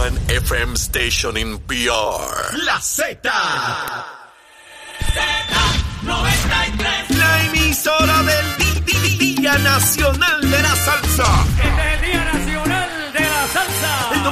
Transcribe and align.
one 0.00 0.16
FM 0.28 0.78
station 0.78 1.36
in 1.36 1.58
PR. 1.68 2.56
La 2.64 2.80
Z. 2.80 3.20
Z93. 5.12 7.18
La 7.18 7.42
emisora 7.44 8.22
del 8.22 8.46
Día 9.18 9.58
Nacional 9.58 10.50
de 10.50 10.62
la 10.62 10.74
Salsa. 10.74 11.89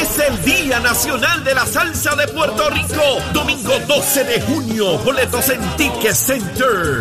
Es 0.00 0.18
el 0.18 0.44
Día 0.44 0.80
Nacional 0.80 1.44
de 1.44 1.54
la 1.54 1.64
Salsa 1.64 2.16
de 2.16 2.26
Puerto 2.28 2.68
Rico. 2.70 3.02
Domingo 3.32 3.72
12 3.86 4.24
de 4.24 4.40
junio. 4.40 4.98
Boletos 4.98 5.48
en 5.50 5.60
Ticket 5.76 6.14
Center. 6.14 6.98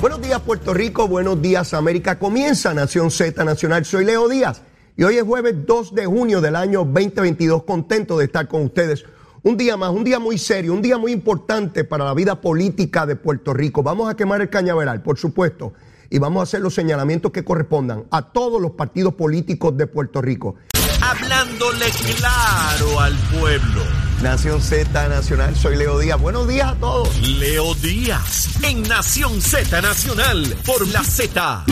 Buenos 0.00 0.20
días 0.20 0.40
Puerto 0.40 0.74
Rico, 0.74 1.08
buenos 1.08 1.40
días 1.40 1.72
América. 1.72 2.18
Comienza 2.18 2.74
Nación 2.74 3.10
Z 3.10 3.44
Nacional. 3.44 3.84
Soy 3.84 4.04
Leo 4.04 4.28
Díaz 4.28 4.62
y 4.96 5.04
hoy 5.04 5.18
es 5.18 5.22
jueves 5.22 5.54
2 5.66 5.94
de 5.94 6.06
junio 6.06 6.40
del 6.40 6.56
año 6.56 6.80
2022. 6.80 7.62
Contento 7.62 8.18
de 8.18 8.24
estar 8.24 8.48
con 8.48 8.62
ustedes. 8.64 9.04
Un 9.42 9.56
día 9.56 9.76
más, 9.76 9.90
un 9.90 10.02
día 10.02 10.18
muy 10.18 10.38
serio, 10.38 10.72
un 10.72 10.82
día 10.82 10.98
muy 10.98 11.12
importante 11.12 11.84
para 11.84 12.04
la 12.04 12.14
vida 12.14 12.40
política 12.40 13.06
de 13.06 13.14
Puerto 13.14 13.54
Rico. 13.54 13.82
Vamos 13.84 14.10
a 14.10 14.16
quemar 14.16 14.40
el 14.40 14.50
cañaveral, 14.50 15.02
por 15.02 15.18
supuesto, 15.18 15.72
y 16.10 16.18
vamos 16.18 16.40
a 16.40 16.42
hacer 16.44 16.60
los 16.60 16.74
señalamientos 16.74 17.32
que 17.32 17.44
correspondan 17.44 18.04
a 18.10 18.22
todos 18.32 18.60
los 18.60 18.72
partidos 18.72 19.14
políticos 19.14 19.76
de 19.76 19.86
Puerto 19.86 20.22
Rico. 20.22 20.56
Hablándole 21.00 21.86
claro 22.16 23.00
al 23.00 23.14
pueblo. 23.38 23.82
Nación 24.22 24.62
Z 24.62 25.08
Nacional, 25.08 25.54
soy 25.54 25.76
Leo 25.76 25.98
Díaz. 25.98 26.20
Buenos 26.20 26.48
días 26.48 26.72
a 26.72 26.74
todos. 26.76 27.20
Leo 27.20 27.74
Díaz 27.74 28.48
en 28.62 28.82
Nación 28.82 29.40
Z 29.40 29.82
Nacional 29.82 30.56
por 30.64 30.86
la 30.88 31.02
Z. 31.02 31.64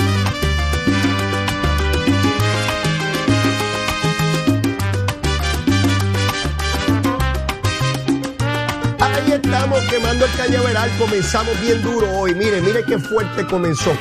Ahí 9.25 9.33
estamos 9.33 9.81
quemando 9.89 10.27
el 10.27 10.33
cañaveral, 10.33 10.91
comenzamos 10.99 11.59
bien 11.63 11.81
duro 11.83 12.11
hoy. 12.19 12.35
Mire, 12.35 12.61
mire 12.61 12.85
qué 12.85 12.99
fuerte 12.99 13.47
comenzó. 13.47 13.93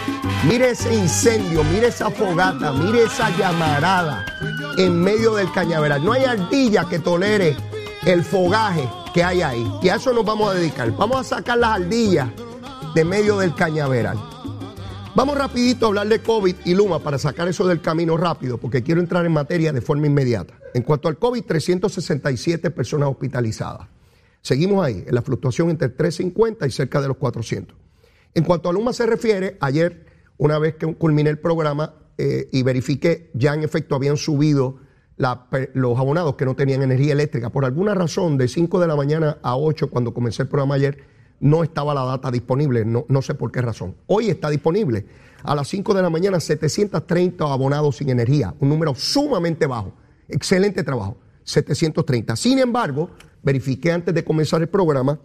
Mire 0.44 0.72
ese 0.72 0.94
incendio, 0.94 1.64
mire 1.64 1.88
esa 1.88 2.10
fogata, 2.12 2.74
mire 2.74 3.04
esa 3.04 3.30
llamarada 3.38 4.26
en 4.78 5.00
medio 5.02 5.36
del 5.36 5.50
cañaveral. 5.54 6.04
No 6.04 6.12
hay 6.12 6.26
ardilla 6.26 6.86
que 6.90 7.00
tolere 7.00 7.56
el 8.06 8.22
fogaje 8.26 8.90
que 9.14 9.24
hay 9.24 9.42
ahí. 9.42 9.66
Y 9.82 9.88
a 9.88 9.96
eso 9.96 10.12
nos 10.12 10.26
vamos 10.26 10.52
a 10.52 10.56
dedicar. 10.56 10.92
Vamos 10.92 11.22
a 11.22 11.38
sacar 11.38 11.58
las 11.58 11.80
ardillas 11.80 12.28
de 12.94 13.06
medio 13.06 13.38
del 13.38 13.56
cañaveral. 13.56 14.20
Vamos 15.16 15.38
rapidito 15.38 15.86
a 15.86 15.90
hablar 15.90 16.08
de 16.10 16.20
COVID 16.20 16.56
y 16.66 16.74
Luma 16.74 17.00
para 17.00 17.18
sacar 17.18 17.48
eso 17.48 17.66
del 17.66 17.80
camino 17.80 18.18
rápido, 18.18 18.58
porque 18.58 18.84
quiero 18.84 19.00
entrar 19.00 19.26
en 19.26 19.32
materia 19.32 19.72
de 19.72 19.80
forma 19.80 20.06
inmediata. 20.06 20.56
En 20.74 20.82
cuanto 20.82 21.08
al 21.08 21.18
COVID, 21.18 21.46
367 21.46 22.72
personas 22.72 23.08
hospitalizadas. 23.08 23.88
Seguimos 24.44 24.86
ahí, 24.86 25.05
en 25.08 25.16
la 25.16 25.22
fluctuación 25.22 25.69
entre 25.69 25.88
350 25.88 26.67
y 26.67 26.72
cerca 26.72 27.02
de 27.02 27.08
los 27.08 27.16
400. 27.16 27.77
En 28.33 28.44
cuanto 28.44 28.69
a 28.69 28.73
Luma 28.73 28.91
se 28.91 29.05
refiere, 29.05 29.58
ayer, 29.61 30.05
una 30.38 30.59
vez 30.59 30.75
que 30.75 30.93
culminé 30.95 31.30
el 31.30 31.39
programa 31.39 31.95
eh, 32.17 32.49
y 32.52 32.61
verifiqué, 32.61 33.32
ya 33.33 33.53
en 33.53 33.64
efecto 33.64 33.95
habían 33.95 34.17
subido 34.17 34.80
los 35.15 35.98
abonados 35.98 36.36
que 36.36 36.43
no 36.43 36.55
tenían 36.55 36.82
energía 36.82 37.14
eléctrica. 37.14 37.52
Por 37.52 37.64
alguna 37.64 37.93
razón, 37.93 38.37
de 38.37 38.49
5 38.49 38.82
de 38.82 38.87
la 38.87 38.98
mañana 38.98 39.37
a 39.43 39.55
8, 39.55 39.89
cuando 39.89 40.14
comencé 40.14 40.42
el 40.42 40.49
programa 40.49 40.76
ayer, 40.76 41.05
no 41.39 41.64
estaba 41.64 41.93
la 41.93 42.03
data 42.03 42.30
disponible, 42.30 42.83
no, 42.83 43.05
no 43.08 43.21
sé 43.21 43.36
por 43.36 43.49
qué 43.49 43.61
razón. 43.61 43.95
Hoy 44.08 44.30
está 44.30 44.49
disponible. 44.49 45.05
A 45.43 45.55
las 45.55 45.70
5 45.70 45.93
de 45.93 46.02
la 46.02 46.09
mañana, 46.09 46.42
730 46.42 47.45
abonados 47.45 47.95
sin 47.95 48.09
energía, 48.09 48.53
un 48.59 48.67
número 48.67 48.93
sumamente 48.93 49.67
bajo. 49.67 49.93
Excelente 50.27 50.83
trabajo, 50.83 51.15
730. 51.43 52.36
Sin 52.36 52.59
embargo, 52.59 53.09
verifiqué 53.43 53.92
antes 53.92 54.15
de 54.15 54.23
comenzar 54.23 54.61
el 54.61 54.70
programa 54.70 55.20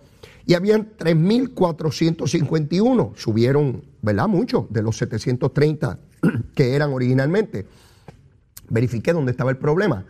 y 0.44 0.54
habían 0.54 0.96
3.451. 0.96 3.16
Subieron, 3.16 3.84
¿verdad? 4.02 4.26
Mucho 4.28 4.66
de 4.70 4.82
los 4.82 4.98
730 4.98 6.00
que 6.54 6.74
eran 6.74 6.92
originalmente. 6.92 7.66
Verifiqué 8.68 9.12
dónde 9.12 9.30
estaba 9.30 9.50
el 9.50 9.56
problema. 9.56 10.04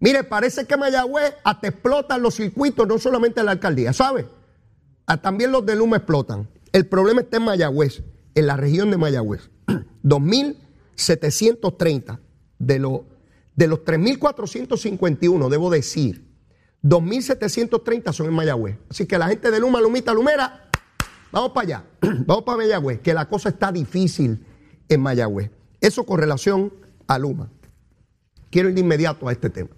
Mire, 0.00 0.24
parece 0.24 0.66
que 0.66 0.76
Mayagüez 0.76 1.34
hasta 1.44 1.68
explotan 1.68 2.20
los 2.22 2.34
circuitos, 2.34 2.88
no 2.88 2.98
solamente 2.98 3.38
en 3.40 3.46
la 3.46 3.52
alcaldía, 3.52 3.92
¿sabe? 3.92 4.26
Ah, 5.06 5.18
también 5.18 5.52
los 5.52 5.64
de 5.66 5.76
Luma 5.76 5.98
explotan. 5.98 6.48
El 6.72 6.86
problema 6.86 7.20
está 7.20 7.36
en 7.36 7.44
Mayagüez, 7.44 8.02
en 8.34 8.46
la 8.46 8.56
región 8.56 8.90
de 8.90 8.96
Mayagüez. 8.96 9.50
2.730 10.02 12.18
de, 12.58 12.78
los 12.78 13.00
de 13.56 13.66
los 13.66 13.80
3.451, 13.80 15.50
debo 15.50 15.68
decir, 15.68 16.29
2.730 16.82 18.12
son 18.12 18.26
en 18.26 18.34
Mayagüez. 18.34 18.78
Así 18.88 19.06
que 19.06 19.18
la 19.18 19.28
gente 19.28 19.50
de 19.50 19.60
Luma, 19.60 19.80
Lumita, 19.80 20.14
Lumera, 20.14 20.70
vamos 21.30 21.52
para 21.52 21.66
allá, 21.66 21.84
vamos 22.26 22.44
para 22.44 22.58
Mayagüez, 22.58 23.00
que 23.00 23.14
la 23.14 23.28
cosa 23.28 23.50
está 23.50 23.70
difícil 23.70 24.44
en 24.88 25.00
Mayagüez. 25.00 25.50
Eso 25.80 26.04
con 26.04 26.18
relación 26.18 26.72
a 27.06 27.18
Luma. 27.18 27.50
Quiero 28.50 28.68
ir 28.68 28.74
de 28.74 28.80
inmediato 28.80 29.28
a 29.28 29.32
este 29.32 29.50
tema. 29.50 29.70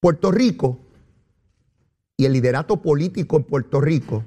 Puerto 0.00 0.30
Rico 0.32 0.80
y 2.16 2.24
el 2.24 2.32
liderato 2.32 2.82
político 2.82 3.36
en 3.36 3.44
Puerto 3.44 3.80
Rico 3.80 4.24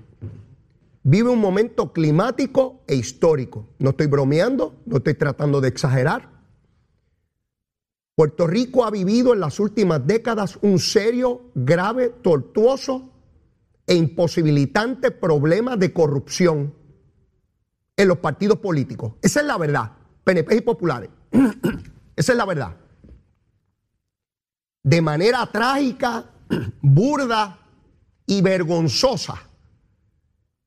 vive 1.03 1.29
un 1.29 1.39
momento 1.39 1.93
climático 1.93 2.81
e 2.87 2.95
histórico. 2.95 3.67
No 3.77 3.91
estoy 3.91 4.07
bromeando, 4.07 4.75
no 4.85 4.97
estoy 4.97 5.13
tratando 5.13 5.61
de 5.61 5.67
exagerar. 5.67 6.34
Puerto 8.15 8.47
Rico 8.47 8.85
ha 8.85 8.91
vivido 8.91 9.33
en 9.33 9.41
las 9.41 9.59
últimas 9.59 10.07
décadas 10.07 10.57
un 10.61 10.79
serio, 10.79 11.51
grave, 11.53 12.09
tortuoso 12.21 13.11
e 13.85 13.93
imposibilitante 13.95 15.11
problema 15.11 15.75
de 15.75 15.91
corrupción 15.91 16.73
en 17.97 18.07
los 18.07 18.19
partidos 18.19 18.59
políticos. 18.59 19.15
Esa 19.21 19.41
es 19.41 19.45
la 19.45 19.57
verdad. 19.57 19.91
PNP 20.23 20.55
y 20.55 20.61
populares. 20.61 21.09
Esa 22.15 22.31
es 22.31 22.37
la 22.37 22.45
verdad. 22.45 22.77
De 24.81 25.01
manera 25.01 25.45
trágica, 25.51 26.31
burda 26.81 27.59
y 28.25 28.41
vergonzosa, 28.41 29.41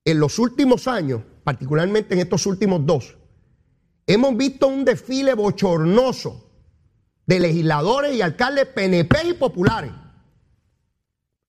en 0.04 0.20
los 0.20 0.38
últimos 0.38 0.86
años, 0.86 1.22
particularmente 1.44 2.14
en 2.14 2.20
estos 2.20 2.44
últimos 2.44 2.84
dos, 2.84 3.16
hemos 4.06 4.36
visto 4.36 4.68
un 4.68 4.84
desfile 4.84 5.32
bochornoso 5.32 6.47
de 7.28 7.38
legisladores 7.38 8.16
y 8.16 8.22
alcaldes 8.22 8.66
PNP 8.68 9.28
y 9.28 9.32
populares, 9.34 9.92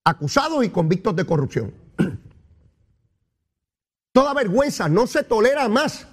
acusados 0.03 0.66
y 0.66 0.69
convictos 0.69 1.16
de 1.16 1.25
corrupción. 1.25 1.73
Toda 4.12 4.34
vergüenza 4.34 4.89
no 4.89 5.07
se 5.07 5.23
tolera 5.23 5.69
más. 5.69 6.06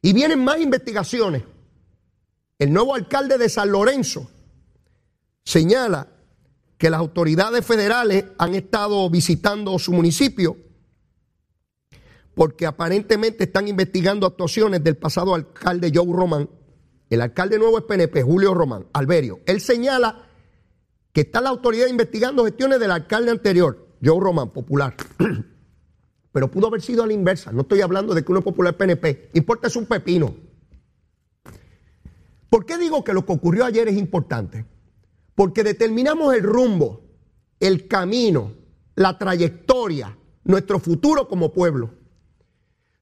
Y 0.00 0.14
vienen 0.14 0.42
más 0.42 0.58
investigaciones. 0.58 1.42
El 2.58 2.72
nuevo 2.72 2.94
alcalde 2.94 3.36
de 3.36 3.50
San 3.50 3.70
Lorenzo 3.70 4.30
señala 5.44 6.08
que 6.78 6.88
las 6.88 7.00
autoridades 7.00 7.64
federales 7.64 8.24
han 8.38 8.54
estado 8.54 9.10
visitando 9.10 9.78
su 9.78 9.92
municipio 9.92 10.56
porque 12.34 12.64
aparentemente 12.64 13.44
están 13.44 13.68
investigando 13.68 14.26
actuaciones 14.26 14.82
del 14.82 14.96
pasado 14.96 15.34
alcalde 15.34 15.92
Joe 15.94 16.10
Román. 16.10 16.48
El 17.08 17.20
alcalde 17.20 17.58
nuevo 17.58 17.78
es 17.78 17.84
PNP, 17.84 18.22
Julio 18.22 18.52
Román, 18.52 18.86
Alberio. 18.92 19.40
Él 19.46 19.60
señala 19.60 20.26
que 21.12 21.22
está 21.22 21.40
la 21.40 21.50
autoridad 21.50 21.86
investigando 21.86 22.44
gestiones 22.44 22.80
del 22.80 22.90
alcalde 22.90 23.30
anterior, 23.30 23.86
Joe 24.04 24.20
Román, 24.20 24.50
popular. 24.50 24.96
Pero 26.32 26.50
pudo 26.50 26.66
haber 26.66 26.82
sido 26.82 27.02
a 27.02 27.06
la 27.06 27.12
inversa. 27.12 27.52
No 27.52 27.62
estoy 27.62 27.80
hablando 27.80 28.12
de 28.12 28.24
que 28.24 28.32
uno 28.32 28.40
es 28.40 28.44
popular 28.44 28.76
PNP. 28.76 29.30
Importa 29.34 29.68
es 29.68 29.76
un 29.76 29.86
pepino. 29.86 30.36
¿Por 32.50 32.66
qué 32.66 32.76
digo 32.76 33.02
que 33.04 33.14
lo 33.14 33.24
que 33.24 33.32
ocurrió 33.32 33.64
ayer 33.64 33.88
es 33.88 33.96
importante? 33.96 34.66
Porque 35.34 35.64
determinamos 35.64 36.34
el 36.34 36.42
rumbo, 36.42 37.02
el 37.60 37.88
camino, 37.88 38.52
la 38.94 39.16
trayectoria, 39.16 40.16
nuestro 40.44 40.78
futuro 40.78 41.28
como 41.28 41.52
pueblo. 41.52 41.94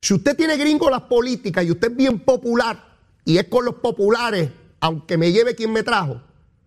Si 0.00 0.14
usted 0.14 0.36
tiene 0.36 0.56
gringo 0.56 0.90
las 0.90 1.02
políticas 1.02 1.64
y 1.64 1.70
usted 1.70 1.90
es 1.90 1.96
bien 1.96 2.20
popular 2.20 2.93
y 3.24 3.38
es 3.38 3.48
con 3.48 3.64
los 3.64 3.76
populares, 3.76 4.50
aunque 4.80 5.16
me 5.16 5.32
lleve 5.32 5.54
quien 5.54 5.72
me 5.72 5.82
trajo, 5.82 6.20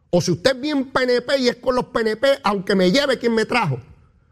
O 0.09 0.21
si 0.21 0.31
usted 0.31 0.56
es 0.56 0.62
bien 0.62 0.92
PNP 0.92 1.38
y 1.38 1.50
es 1.50 1.57
con 1.57 1.75
los 1.75 1.88
PNP, 1.88 2.39
aunque 2.44 2.75
me 2.75 2.92
lleve 2.92 3.19
quien 3.19 3.36
me 3.36 3.45
trajo. 3.45 3.80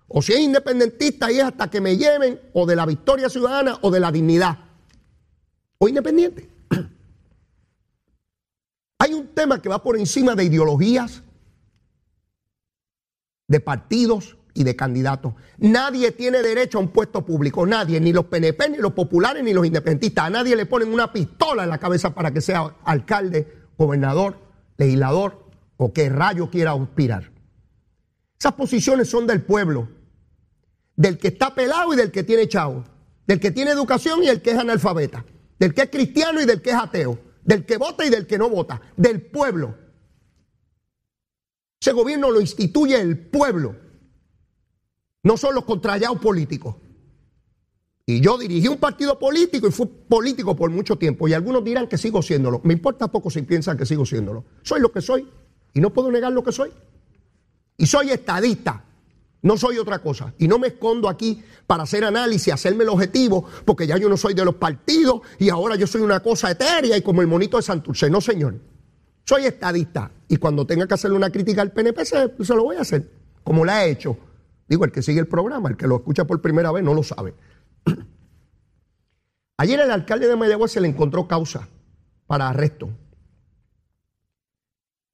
O 0.08 0.22
si 0.22 0.32
es 0.32 0.40
independentista 0.40 1.32
y 1.32 1.40
es 1.40 1.44
hasta 1.44 1.70
que 1.70 1.82
me 1.82 1.98
lleven 1.98 2.40
o 2.54 2.66
de 2.66 2.76
la 2.76 2.86
victoria 2.86 3.30
ciudadana 3.30 3.78
o 3.82 3.92
de 3.92 4.00
la 4.00 4.12
dignidad. 4.12 4.58
O 5.78 5.90
independiente. 5.90 6.50
Hay 9.00 9.14
un 9.14 9.28
tema 9.28 9.62
que 9.62 9.68
va 9.68 9.84
por 9.84 9.98
encima 9.98 10.34
de 10.34 10.46
ideologías, 10.46 11.22
de 13.48 13.60
partidos 13.60 14.38
y 14.56 14.64
de 14.64 14.76
candidatos. 14.76 15.34
Nadie 15.60 16.12
tiene 16.12 16.42
derecho 16.42 16.80
a 16.80 16.82
un 16.82 16.88
puesto 16.88 17.24
público, 17.24 17.68
nadie, 17.68 18.00
ni 18.00 18.12
los 18.14 18.26
PNP, 18.26 18.70
ni 18.70 18.78
los 18.78 18.94
populares, 18.94 19.44
ni 19.44 19.54
los 19.54 19.66
independentistas. 19.66 20.26
A 20.26 20.30
nadie 20.30 20.56
le 20.56 20.66
ponen 20.66 20.92
una 20.92 21.12
pistola 21.12 21.64
en 21.64 21.70
la 21.70 21.78
cabeza 21.78 22.16
para 22.16 22.32
que 22.32 22.42
sea 22.42 22.76
alcalde, 22.86 23.68
gobernador, 23.78 24.40
legislador 24.78 25.46
o 25.78 25.94
que 25.94 26.10
rayo 26.10 26.50
quiera 26.50 26.72
aspirar. 26.72 27.32
Esas 28.40 28.54
posiciones 28.54 29.10
son 29.10 29.28
del 29.28 29.44
pueblo, 29.44 29.90
del 30.96 31.18
que 31.18 31.28
está 31.28 31.54
pelado 31.54 31.94
y 31.94 31.98
del 31.98 32.12
que 32.12 32.24
tiene 32.24 32.48
chavo, 32.48 32.86
del 33.28 33.42
que 33.42 33.52
tiene 33.52 33.72
educación 33.72 34.24
y 34.24 34.30
el 34.30 34.42
que 34.42 34.52
es 34.52 34.58
analfabeta, 34.58 35.26
del 35.60 35.74
que 35.74 35.84
es 35.84 35.90
cristiano 35.90 36.42
y 36.42 36.46
del 36.46 36.62
que 36.62 36.70
es 36.70 36.78
ateo, 36.78 37.20
del 37.44 37.66
que 37.66 37.76
vota 37.76 38.06
y 38.06 38.10
del 38.10 38.26
que 38.26 38.38
no 38.38 38.50
vota, 38.50 38.82
del 38.96 39.22
pueblo. 39.22 39.76
Ese 41.82 41.92
gobierno 41.92 42.32
lo 42.32 42.40
instituye 42.40 43.00
el 43.00 43.20
pueblo, 43.20 43.76
no 45.26 45.38
son 45.38 45.56
los 45.56 45.66
contrallados 45.66 46.20
políticos. 46.20 46.76
Y 48.06 48.22
yo 48.22 48.38
dirigí 48.38 48.68
un 48.68 48.78
partido 48.78 49.18
político 49.18 49.68
y 49.68 49.72
fui 49.72 49.88
político 49.88 50.56
por 50.56 50.70
mucho 50.70 50.98
tiempo. 50.98 51.28
Y 51.28 51.34
algunos 51.34 51.64
dirán 51.64 51.88
que 51.88 51.98
sigo 51.98 52.22
siéndolo. 52.22 52.62
Me 52.64 52.74
importa 52.74 53.08
poco 53.08 53.32
si 53.32 53.42
piensan 53.42 53.76
que 53.76 53.88
sigo 53.88 54.06
siéndolo. 54.06 54.46
Soy 54.62 54.80
lo 54.80 54.92
que 54.92 55.02
soy 55.02 55.28
y 55.74 55.82
no 55.82 55.92
puedo 55.92 56.12
negar 56.12 56.32
lo 56.32 56.44
que 56.44 56.52
soy. 56.52 56.72
Y 57.76 57.88
soy 57.88 58.12
estadista. 58.12 58.86
No 59.42 59.58
soy 59.58 59.80
otra 59.80 59.98
cosa. 59.98 60.32
Y 60.38 60.48
no 60.48 60.60
me 60.60 60.68
escondo 60.68 61.10
aquí 61.10 61.44
para 61.66 61.84
hacer 61.84 62.04
análisis, 62.04 62.54
hacerme 62.54 62.84
el 62.84 62.90
objetivo, 62.90 63.46
porque 63.66 63.88
ya 63.88 63.98
yo 63.98 64.08
no 64.08 64.18
soy 64.18 64.36
de 64.36 64.46
los 64.46 64.56
partidos 64.56 65.22
y 65.40 65.50
ahora 65.50 65.76
yo 65.76 65.88
soy 65.88 66.02
una 66.02 66.20
cosa 66.20 66.52
etérea 66.52 66.96
y 66.98 67.02
como 67.02 67.22
el 67.22 67.28
monito 67.28 67.58
de 67.58 67.64
Santurce. 67.64 68.12
No, 68.12 68.22
señor. 68.22 68.60
Soy 69.24 69.48
estadista. 69.48 70.12
Y 70.28 70.38
cuando 70.38 70.68
tenga 70.68 70.86
que 70.86 70.94
hacerle 70.94 71.18
una 71.18 71.32
crítica 71.32 71.64
al 71.64 71.72
PNP, 71.72 72.06
se, 72.06 72.32
se 72.44 72.54
lo 72.54 72.66
voy 72.66 72.76
a 72.76 72.82
hacer. 72.82 73.10
Como 73.44 73.66
la 73.66 73.86
he 73.86 73.90
hecho. 73.90 74.16
Digo, 74.68 74.86
el 74.86 74.92
que 74.92 75.02
sigue 75.02 75.20
el 75.20 75.28
programa, 75.28 75.70
el 75.70 75.78
que 75.78 75.88
lo 75.88 75.98
escucha 75.98 76.26
por 76.26 76.42
primera 76.42 76.72
vez, 76.72 76.84
no 76.84 76.94
lo 76.94 77.04
sabe. 77.04 77.36
Ayer 79.58 79.80
el 79.80 79.92
alcalde 79.92 80.28
de 80.28 80.36
Mayagüez 80.36 80.72
se 80.72 80.82
le 80.82 80.88
encontró 80.88 81.28
causa 81.28 81.68
para 82.28 82.50
arresto. 82.50 82.90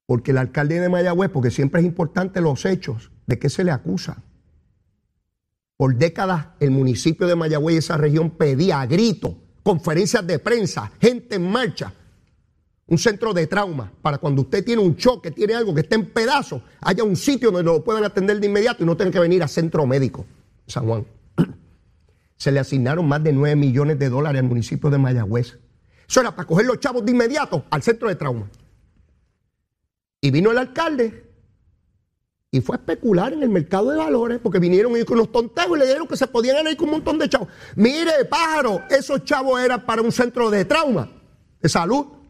Porque 0.06 0.32
el 0.32 0.38
alcalde 0.38 0.80
de 0.80 0.88
Mayagüez, 0.88 1.30
porque 1.30 1.50
siempre 1.50 1.80
es 1.80 1.86
importante 1.86 2.40
los 2.40 2.64
hechos, 2.64 3.10
¿de 3.26 3.38
qué 3.38 3.48
se 3.48 3.64
le 3.64 3.70
acusa? 3.70 4.22
Por 5.76 5.96
décadas 5.96 6.48
el 6.60 6.70
municipio 6.70 7.26
de 7.26 7.36
Mayagüez 7.36 7.74
y 7.74 7.78
esa 7.78 7.96
región 7.96 8.30
pedía 8.30 8.80
a 8.80 8.86
grito, 8.86 9.36
conferencias 9.62 10.26
de 10.26 10.38
prensa, 10.38 10.92
gente 11.00 11.36
en 11.36 11.50
marcha, 11.50 11.92
un 12.92 12.98
centro 12.98 13.32
de 13.32 13.46
trauma 13.46 13.90
para 14.02 14.18
cuando 14.18 14.42
usted 14.42 14.62
tiene 14.62 14.82
un 14.82 14.94
choque, 14.96 15.30
tiene 15.30 15.54
algo 15.54 15.74
que 15.74 15.80
esté 15.80 15.94
en 15.94 16.10
pedazos, 16.10 16.60
haya 16.82 17.02
un 17.02 17.16
sitio 17.16 17.50
donde 17.50 17.64
lo 17.64 17.82
puedan 17.82 18.04
atender 18.04 18.38
de 18.38 18.46
inmediato 18.46 18.82
y 18.82 18.86
no 18.86 18.98
tenga 18.98 19.12
que 19.12 19.18
venir 19.18 19.42
a 19.42 19.48
centro 19.48 19.86
médico, 19.86 20.26
San 20.66 20.84
Juan. 20.84 21.06
Se 22.36 22.52
le 22.52 22.60
asignaron 22.60 23.08
más 23.08 23.24
de 23.24 23.32
9 23.32 23.56
millones 23.56 23.98
de 23.98 24.10
dólares 24.10 24.42
al 24.42 24.46
municipio 24.46 24.90
de 24.90 24.98
Mayagüez. 24.98 25.58
Eso 26.06 26.20
era 26.20 26.36
para 26.36 26.46
coger 26.46 26.66
los 26.66 26.80
chavos 26.80 27.02
de 27.02 27.12
inmediato 27.12 27.64
al 27.70 27.82
centro 27.82 28.08
de 28.08 28.14
trauma. 28.14 28.50
Y 30.20 30.30
vino 30.30 30.50
el 30.50 30.58
alcalde 30.58 31.30
y 32.50 32.60
fue 32.60 32.76
a 32.76 32.78
especular 32.78 33.32
en 33.32 33.42
el 33.42 33.48
mercado 33.48 33.88
de 33.88 33.96
valores 33.96 34.38
porque 34.38 34.58
vinieron 34.58 34.94
y 34.98 35.04
con 35.04 35.16
unos 35.16 35.32
tontejos 35.32 35.78
y 35.78 35.80
le 35.80 35.86
dijeron 35.86 36.06
que 36.06 36.18
se 36.18 36.26
podían 36.26 36.66
ir 36.66 36.76
con 36.76 36.88
un 36.88 36.96
montón 36.96 37.18
de 37.18 37.26
chavos. 37.30 37.48
Mire, 37.74 38.26
pájaro, 38.26 38.82
esos 38.90 39.24
chavos 39.24 39.58
eran 39.62 39.86
para 39.86 40.02
un 40.02 40.12
centro 40.12 40.50
de 40.50 40.66
trauma, 40.66 41.10
de 41.58 41.68
salud, 41.70 42.20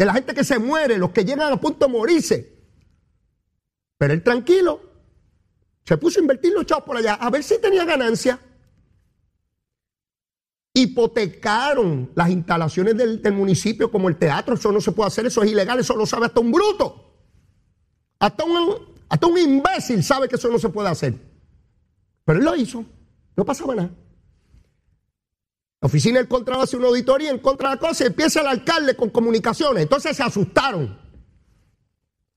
de 0.00 0.06
la 0.06 0.14
gente 0.14 0.32
que 0.32 0.44
se 0.44 0.58
muere, 0.58 0.96
los 0.96 1.10
que 1.10 1.26
llegan 1.26 1.52
a 1.52 1.60
punto 1.60 1.84
de 1.84 1.92
morirse. 1.92 2.58
Pero 3.98 4.14
él 4.14 4.22
tranquilo, 4.22 4.80
se 5.84 5.98
puso 5.98 6.18
a 6.18 6.22
invertir 6.22 6.54
los 6.54 6.64
chavos 6.64 6.84
por 6.84 6.96
allá, 6.96 7.16
a 7.16 7.28
ver 7.28 7.42
si 7.44 7.60
tenía 7.60 7.84
ganancia. 7.84 8.40
Hipotecaron 10.72 12.12
las 12.14 12.30
instalaciones 12.30 12.96
del, 12.96 13.32
municipio 13.34 13.90
como 13.90 14.08
el 14.08 14.16
teatro, 14.16 14.54
eso 14.54 14.72
no 14.72 14.80
se 14.80 14.92
puede 14.92 15.08
hacer, 15.08 15.26
eso 15.26 15.42
es 15.42 15.50
ilegal, 15.50 15.78
eso 15.78 15.94
lo 15.94 16.06
sabe 16.06 16.24
hasta 16.24 16.40
un 16.40 16.50
bruto. 16.50 17.18
Hasta 18.20 18.42
un, 18.42 18.94
hasta 19.06 19.26
un 19.26 19.36
imbécil 19.36 20.02
sabe 20.02 20.30
que 20.30 20.36
eso 20.36 20.48
no 20.48 20.58
se 20.58 20.70
puede 20.70 20.88
hacer. 20.88 21.14
Pero 22.24 22.38
él 22.38 22.44
lo 22.46 22.56
hizo. 22.56 22.86
No 23.36 23.44
pasaba 23.44 23.74
nada. 23.74 23.90
La 25.80 25.86
oficina 25.86 26.18
del 26.18 26.28
Contralor 26.28 26.64
hace 26.64 26.76
una 26.76 26.88
auditoría 26.88 27.30
en 27.30 27.38
contra 27.38 27.70
de 27.70 27.76
la 27.76 27.80
cosa 27.80 28.04
y 28.04 28.08
empieza 28.08 28.40
el 28.40 28.46
alcalde 28.46 28.96
con 28.96 29.10
comunicaciones. 29.10 29.82
Entonces 29.82 30.16
se 30.16 30.22
asustaron 30.22 30.98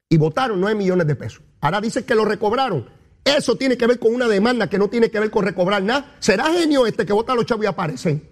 y 0.07 0.17
votaron 0.17 0.61
9 0.61 0.75
millones 0.75 1.07
de 1.07 1.15
pesos. 1.15 1.41
Ahora 1.59 1.81
dicen 1.81 2.03
que 2.03 2.15
lo 2.15 2.23
recobraron. 2.23 2.89
Eso 3.25 3.55
tiene 3.55 3.77
que 3.77 3.87
ver 3.87 3.99
con 3.99 4.13
una 4.13 4.27
demanda 4.27 4.69
que 4.69 4.77
no 4.77 4.89
tiene 4.89 5.09
que 5.09 5.19
ver 5.19 5.31
con 5.31 5.45
recobrar 5.45 5.83
nada. 5.83 6.15
¿Será 6.19 6.45
genio 6.45 6.85
este 6.85 7.05
que 7.05 7.13
vota 7.13 7.33
a 7.33 7.35
los 7.35 7.45
chavos 7.45 7.63
y 7.65 7.67
aparecen? 7.67 8.29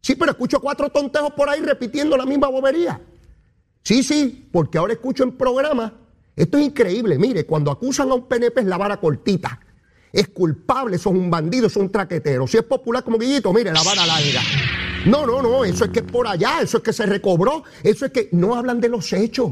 Sí, 0.00 0.14
pero 0.14 0.32
escucho 0.32 0.60
cuatro 0.60 0.90
tontejos 0.90 1.32
por 1.32 1.48
ahí 1.48 1.60
repitiendo 1.60 2.16
la 2.16 2.26
misma 2.26 2.48
bobería. 2.48 3.00
Sí, 3.82 4.02
sí, 4.02 4.48
porque 4.52 4.78
ahora 4.78 4.92
escucho 4.92 5.24
en 5.24 5.32
programas 5.32 5.92
esto 6.36 6.58
es 6.58 6.64
increíble. 6.64 7.18
Mire, 7.18 7.46
cuando 7.46 7.70
acusan 7.70 8.10
a 8.10 8.14
un 8.14 8.26
PNP 8.26 8.60
es 8.60 8.66
la 8.66 8.76
vara 8.76 8.98
cortita. 8.98 9.60
Es 10.14 10.28
culpable, 10.28 10.96
son 10.96 11.16
un 11.16 11.30
bandido, 11.30 11.68
son 11.68 11.82
un 11.82 11.90
traquetero. 11.90 12.46
Si 12.46 12.56
es 12.56 12.62
popular 12.62 13.02
como 13.02 13.18
Guillito, 13.18 13.52
mire, 13.52 13.72
la 13.72 13.82
vara 13.82 14.06
larga. 14.06 14.40
No, 15.06 15.26
no, 15.26 15.42
no, 15.42 15.64
eso 15.64 15.84
es 15.84 15.90
que 15.90 15.98
es 15.98 16.04
por 16.04 16.28
allá, 16.28 16.60
eso 16.62 16.78
es 16.78 16.84
que 16.84 16.92
se 16.92 17.04
recobró, 17.04 17.64
eso 17.82 18.06
es 18.06 18.12
que 18.12 18.28
no 18.32 18.54
hablan 18.54 18.80
de 18.80 18.88
los 18.88 19.12
hechos. 19.12 19.50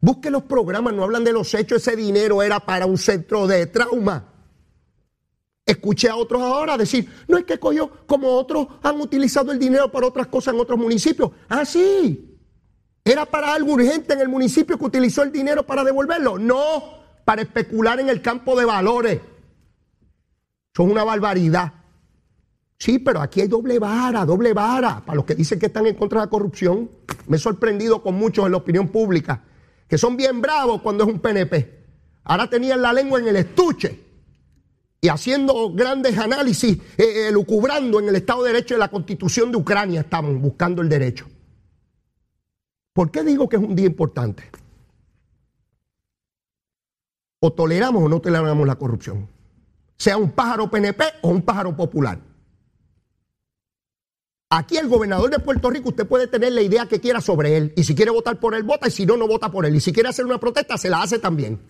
Busque 0.00 0.30
los 0.30 0.42
programas, 0.42 0.92
no 0.92 1.02
hablan 1.02 1.24
de 1.24 1.32
los 1.32 1.54
hechos, 1.54 1.78
ese 1.78 1.96
dinero 1.96 2.42
era 2.42 2.60
para 2.60 2.84
un 2.84 2.98
centro 2.98 3.46
de 3.46 3.66
trauma. 3.66 4.32
Escuché 5.64 6.10
a 6.10 6.16
otros 6.16 6.42
ahora 6.42 6.76
decir, 6.76 7.10
no 7.26 7.38
es 7.38 7.44
que 7.44 7.58
cogió 7.58 7.90
como 8.06 8.28
otros 8.28 8.68
han 8.82 9.00
utilizado 9.00 9.50
el 9.50 9.58
dinero 9.58 9.90
para 9.90 10.06
otras 10.06 10.26
cosas 10.26 10.54
en 10.54 10.60
otros 10.60 10.78
municipios. 10.78 11.30
Ah, 11.48 11.64
sí, 11.64 12.36
¿Era 13.02 13.24
para 13.24 13.54
algo 13.54 13.74
urgente 13.74 14.14
en 14.14 14.20
el 14.20 14.28
municipio 14.28 14.76
que 14.76 14.84
utilizó 14.84 15.22
el 15.22 15.30
dinero 15.30 15.64
para 15.64 15.84
devolverlo? 15.84 16.40
No, 16.40 16.82
para 17.24 17.42
especular 17.42 18.00
en 18.00 18.08
el 18.08 18.20
campo 18.20 18.58
de 18.58 18.64
valores. 18.64 19.20
Son 20.76 20.90
una 20.90 21.04
barbaridad. 21.04 21.72
Sí, 22.78 22.98
pero 22.98 23.22
aquí 23.22 23.40
hay 23.40 23.48
doble 23.48 23.78
vara, 23.78 24.26
doble 24.26 24.52
vara. 24.52 25.02
Para 25.06 25.16
los 25.16 25.24
que 25.24 25.34
dicen 25.34 25.58
que 25.58 25.66
están 25.66 25.86
en 25.86 25.94
contra 25.94 26.20
de 26.20 26.26
la 26.26 26.30
corrupción, 26.30 26.90
me 27.28 27.38
he 27.38 27.40
sorprendido 27.40 28.02
con 28.02 28.14
muchos 28.16 28.44
en 28.44 28.50
la 28.50 28.58
opinión 28.58 28.88
pública, 28.88 29.42
que 29.88 29.96
son 29.96 30.18
bien 30.18 30.42
bravos 30.42 30.82
cuando 30.82 31.04
es 31.04 31.10
un 31.10 31.20
PNP. 31.20 31.84
Ahora 32.24 32.50
tenían 32.50 32.82
la 32.82 32.92
lengua 32.92 33.18
en 33.18 33.28
el 33.28 33.36
estuche 33.36 34.04
y 35.00 35.08
haciendo 35.08 35.72
grandes 35.72 36.18
análisis, 36.18 36.76
eh, 36.98 37.30
lucubrando 37.32 37.98
en 37.98 38.10
el 38.10 38.16
Estado 38.16 38.42
de 38.42 38.52
Derecho 38.52 38.74
de 38.74 38.80
la 38.80 38.90
Constitución 38.90 39.50
de 39.50 39.56
Ucrania, 39.56 40.00
estaban 40.00 40.42
buscando 40.42 40.82
el 40.82 40.90
derecho. 40.90 41.26
¿Por 42.92 43.10
qué 43.10 43.22
digo 43.22 43.48
que 43.48 43.56
es 43.56 43.62
un 43.62 43.74
día 43.74 43.86
importante? 43.86 44.42
O 47.40 47.50
toleramos 47.50 48.02
o 48.02 48.10
no 48.10 48.20
toleramos 48.20 48.66
la 48.66 48.74
corrupción. 48.74 49.35
Sea 49.96 50.16
un 50.16 50.30
pájaro 50.30 50.70
PNP 50.70 51.04
o 51.22 51.28
un 51.28 51.42
pájaro 51.42 51.76
popular. 51.76 52.18
Aquí 54.48 54.76
el 54.76 54.88
gobernador 54.88 55.30
de 55.30 55.38
Puerto 55.40 55.70
Rico, 55.70 55.88
usted 55.88 56.06
puede 56.06 56.28
tener 56.28 56.52
la 56.52 56.62
idea 56.62 56.86
que 56.86 57.00
quiera 57.00 57.20
sobre 57.20 57.56
él. 57.56 57.72
Y 57.76 57.84
si 57.84 57.94
quiere 57.94 58.10
votar 58.10 58.38
por 58.38 58.54
él, 58.54 58.62
vota. 58.62 58.88
Y 58.88 58.90
si 58.90 59.04
no, 59.04 59.16
no 59.16 59.26
vota 59.26 59.50
por 59.50 59.66
él. 59.66 59.74
Y 59.74 59.80
si 59.80 59.92
quiere 59.92 60.08
hacer 60.08 60.24
una 60.24 60.38
protesta, 60.38 60.78
se 60.78 60.88
la 60.88 61.02
hace 61.02 61.18
también. 61.18 61.60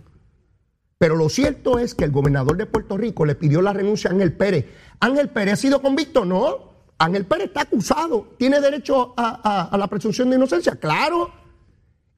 Pero 0.99 1.17
lo 1.17 1.29
cierto 1.29 1.79
es 1.79 1.95
que 1.95 2.05
el 2.05 2.11
gobernador 2.11 2.57
de 2.57 2.67
Puerto 2.67 2.97
Rico 2.97 3.25
le 3.25 3.35
pidió 3.35 3.63
la 3.63 3.73
renuncia 3.73 4.11
a 4.11 4.13
Ángel 4.15 4.35
Pérez. 4.35 4.67
¿Ángel 5.01 5.29
Pérez 5.31 5.55
ha 5.55 5.57
sido 5.57 5.83
convicto? 5.83 6.25
No. 6.25 6.77
Ángel 6.99 7.27
Pérez 7.27 7.49
está 7.49 7.63
acusado, 7.63 8.35
tiene 8.39 8.61
derecho 8.61 9.13
a, 9.17 9.77
la 9.77 9.87
presunción 9.87 10.31
de 10.31 10.37
inocencia, 10.37 10.77
claro. 10.77 11.31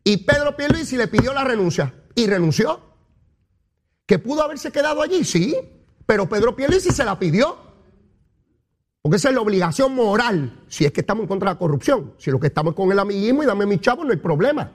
Y 0.04 0.18
Pedro 0.18 0.56
Pierluisi 0.56 0.96
le 0.96 1.08
pidió 1.08 1.32
la 1.34 1.44
renuncia 1.44 1.92
y 2.14 2.26
renunció. 2.26 2.80
¿Que 4.06 4.18
pudo 4.18 4.42
haberse 4.42 4.70
quedado 4.70 5.02
allí? 5.02 5.24
Sí, 5.24 5.56
pero 6.08 6.26
Pedro 6.26 6.56
Pierluisi 6.56 6.90
se 6.90 7.04
la 7.04 7.18
pidió. 7.18 7.54
Porque 9.02 9.16
esa 9.16 9.28
es 9.28 9.34
la 9.34 9.42
obligación 9.42 9.94
moral, 9.94 10.64
si 10.66 10.86
es 10.86 10.90
que 10.90 11.02
estamos 11.02 11.24
en 11.24 11.28
contra 11.28 11.50
de 11.50 11.54
la 11.56 11.58
corrupción. 11.58 12.14
Si 12.16 12.30
lo 12.30 12.40
que 12.40 12.46
estamos 12.46 12.72
es 12.72 12.76
con 12.76 12.90
el 12.90 12.98
amiguismo 12.98 13.42
y 13.42 13.46
dame 13.46 13.66
mi 13.66 13.78
chavo, 13.78 14.04
no 14.04 14.12
hay 14.12 14.16
problema. 14.16 14.72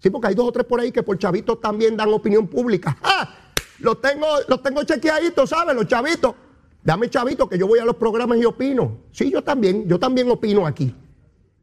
Sí, 0.00 0.10
porque 0.10 0.26
hay 0.26 0.34
dos 0.34 0.48
o 0.48 0.50
tres 0.50 0.66
por 0.66 0.80
ahí 0.80 0.90
que 0.90 1.04
por 1.04 1.16
chavitos 1.18 1.60
también 1.60 1.96
dan 1.96 2.12
opinión 2.12 2.48
pública. 2.48 2.98
¡Ah! 3.04 3.52
Los 3.78 4.00
tengo, 4.00 4.26
los 4.48 4.60
tengo 4.60 4.82
chequeaditos, 4.82 5.50
¿sabes? 5.50 5.72
Los 5.76 5.86
chavitos. 5.86 6.34
Dame 6.82 7.08
chavito 7.08 7.48
que 7.48 7.56
yo 7.56 7.68
voy 7.68 7.78
a 7.78 7.84
los 7.84 7.94
programas 7.94 8.38
y 8.38 8.44
opino. 8.44 9.04
Sí, 9.12 9.30
yo 9.30 9.44
también, 9.44 9.86
yo 9.86 10.00
también 10.00 10.28
opino 10.32 10.66
aquí. 10.66 10.92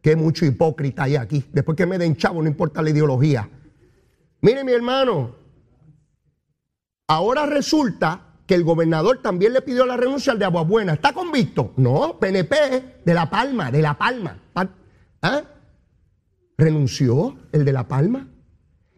Que 0.02 0.16
mucho 0.16 0.46
hipócrita 0.46 1.04
hay 1.04 1.18
aquí. 1.18 1.44
Después 1.52 1.76
que 1.76 1.86
me 1.86 1.98
den 1.98 2.16
chavo, 2.16 2.42
no 2.42 2.48
importa 2.48 2.82
la 2.82 2.90
ideología. 2.90 3.50
Mire, 4.40 4.64
mi 4.64 4.72
hermano, 4.72 5.36
Ahora 7.10 7.48
resulta 7.48 8.29
que 8.50 8.56
el 8.56 8.64
gobernador 8.64 9.22
también 9.22 9.54
le 9.54 9.62
pidió 9.62 9.86
la 9.86 9.96
renuncia 9.96 10.34
al 10.34 10.40
de 10.40 10.46
Aguabuena. 10.46 10.94
¿Está 10.94 11.14
convicto? 11.14 11.72
No, 11.78 12.18
PNP, 12.18 13.02
de 13.06 13.14
La 13.14 13.30
Palma, 13.30 13.70
de 13.70 13.80
La 13.80 13.96
Palma. 13.96 14.40
¿Ah? 15.22 15.44
¿Renunció 16.58 17.38
el 17.52 17.64
de 17.64 17.72
La 17.72 17.88
Palma? 17.88 18.28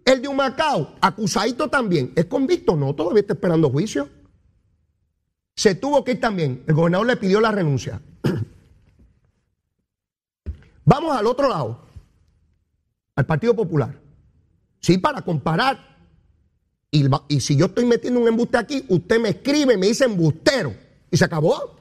El 0.06 0.22
de 0.22 0.30
Humacao, 0.30 0.96
acusadito 1.02 1.70
también. 1.70 2.14
¿Es 2.16 2.28
convicto? 2.28 2.78
No, 2.78 2.96
todavía 2.96 3.20
está 3.20 3.34
esperando 3.34 3.70
juicio. 3.70 4.08
Se 5.54 5.76
tuvo 5.76 6.02
que 6.06 6.12
ir 6.12 6.22
también. 6.22 6.64
El 6.66 6.74
gobernador 6.74 7.08
le 7.08 7.18
pidió 7.18 7.42
la 7.42 7.52
renuncia. 7.52 8.02
Vamos 10.86 11.14
al 11.14 11.28
otro 11.28 11.50
lado, 11.50 11.88
al 13.18 13.26
Partido 13.26 13.54
Popular. 13.54 14.00
Sí, 14.80 14.98
para 14.98 15.22
comparar. 15.22 15.91
Y, 16.92 17.40
si 17.40 17.56
yo 17.56 17.68
estoy 17.68 17.86
metiendo 17.86 18.20
un 18.20 18.28
embuste 18.28 18.58
aquí, 18.58 18.86
usted 18.90 19.20
me 19.20 19.30
escribe, 19.30 19.78
me 19.78 19.88
dice 19.88 20.04
embustero. 20.04 20.76
Y 21.10 21.16
se 21.16 21.24
acabó. 21.24 21.78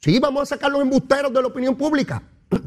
Sí, 0.00 0.18
vamos 0.18 0.42
a 0.42 0.46
sacar 0.46 0.70
los 0.70 0.82
embusteros 0.82 1.32
de 1.32 1.40
la 1.40 1.48
opinión 1.48 1.74
pública. 1.74 2.22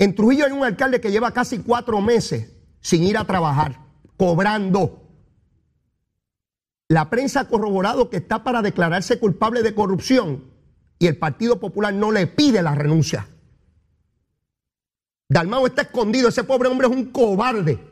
En 0.00 0.14
Trujillo 0.14 0.44
hay 0.44 0.52
un 0.52 0.64
alcalde 0.64 1.00
que 1.00 1.10
lleva 1.10 1.32
casi 1.32 1.58
cuatro 1.58 2.00
meses 2.00 2.52
sin 2.80 3.02
ir 3.02 3.18
a 3.18 3.24
trabajar, 3.24 3.80
cobrando. 4.16 5.02
La 6.86 7.10
prensa 7.10 7.40
ha 7.40 7.48
corroborado 7.48 8.08
que 8.08 8.18
está 8.18 8.44
para 8.44 8.62
declararse 8.62 9.18
culpable 9.18 9.62
de 9.62 9.74
corrupción 9.74 10.44
y 11.00 11.08
el 11.08 11.16
Partido 11.16 11.58
Popular 11.58 11.92
no 11.92 12.12
le 12.12 12.28
pide 12.28 12.62
la 12.62 12.76
renuncia. 12.76 13.26
Dalmao 15.28 15.66
está 15.66 15.82
escondido, 15.82 16.28
ese 16.28 16.44
pobre 16.44 16.68
hombre 16.68 16.86
es 16.86 16.92
un 16.92 17.06
cobarde. 17.06 17.87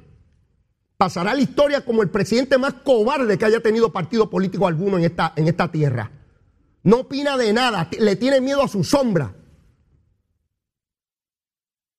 Pasará 0.96 1.34
la 1.34 1.40
historia 1.40 1.84
como 1.84 2.02
el 2.02 2.08
presidente 2.08 2.56
más 2.56 2.74
cobarde 2.74 3.36
que 3.36 3.44
haya 3.44 3.60
tenido 3.60 3.92
partido 3.92 4.30
político 4.30 4.66
alguno 4.66 4.96
en 4.96 5.04
esta, 5.04 5.32
en 5.36 5.46
esta 5.46 5.70
tierra. 5.70 6.10
No 6.82 7.00
opina 7.00 7.36
de 7.36 7.52
nada, 7.52 7.88
le 7.98 8.16
tiene 8.16 8.40
miedo 8.40 8.62
a 8.62 8.68
su 8.68 8.82
sombra. 8.82 9.34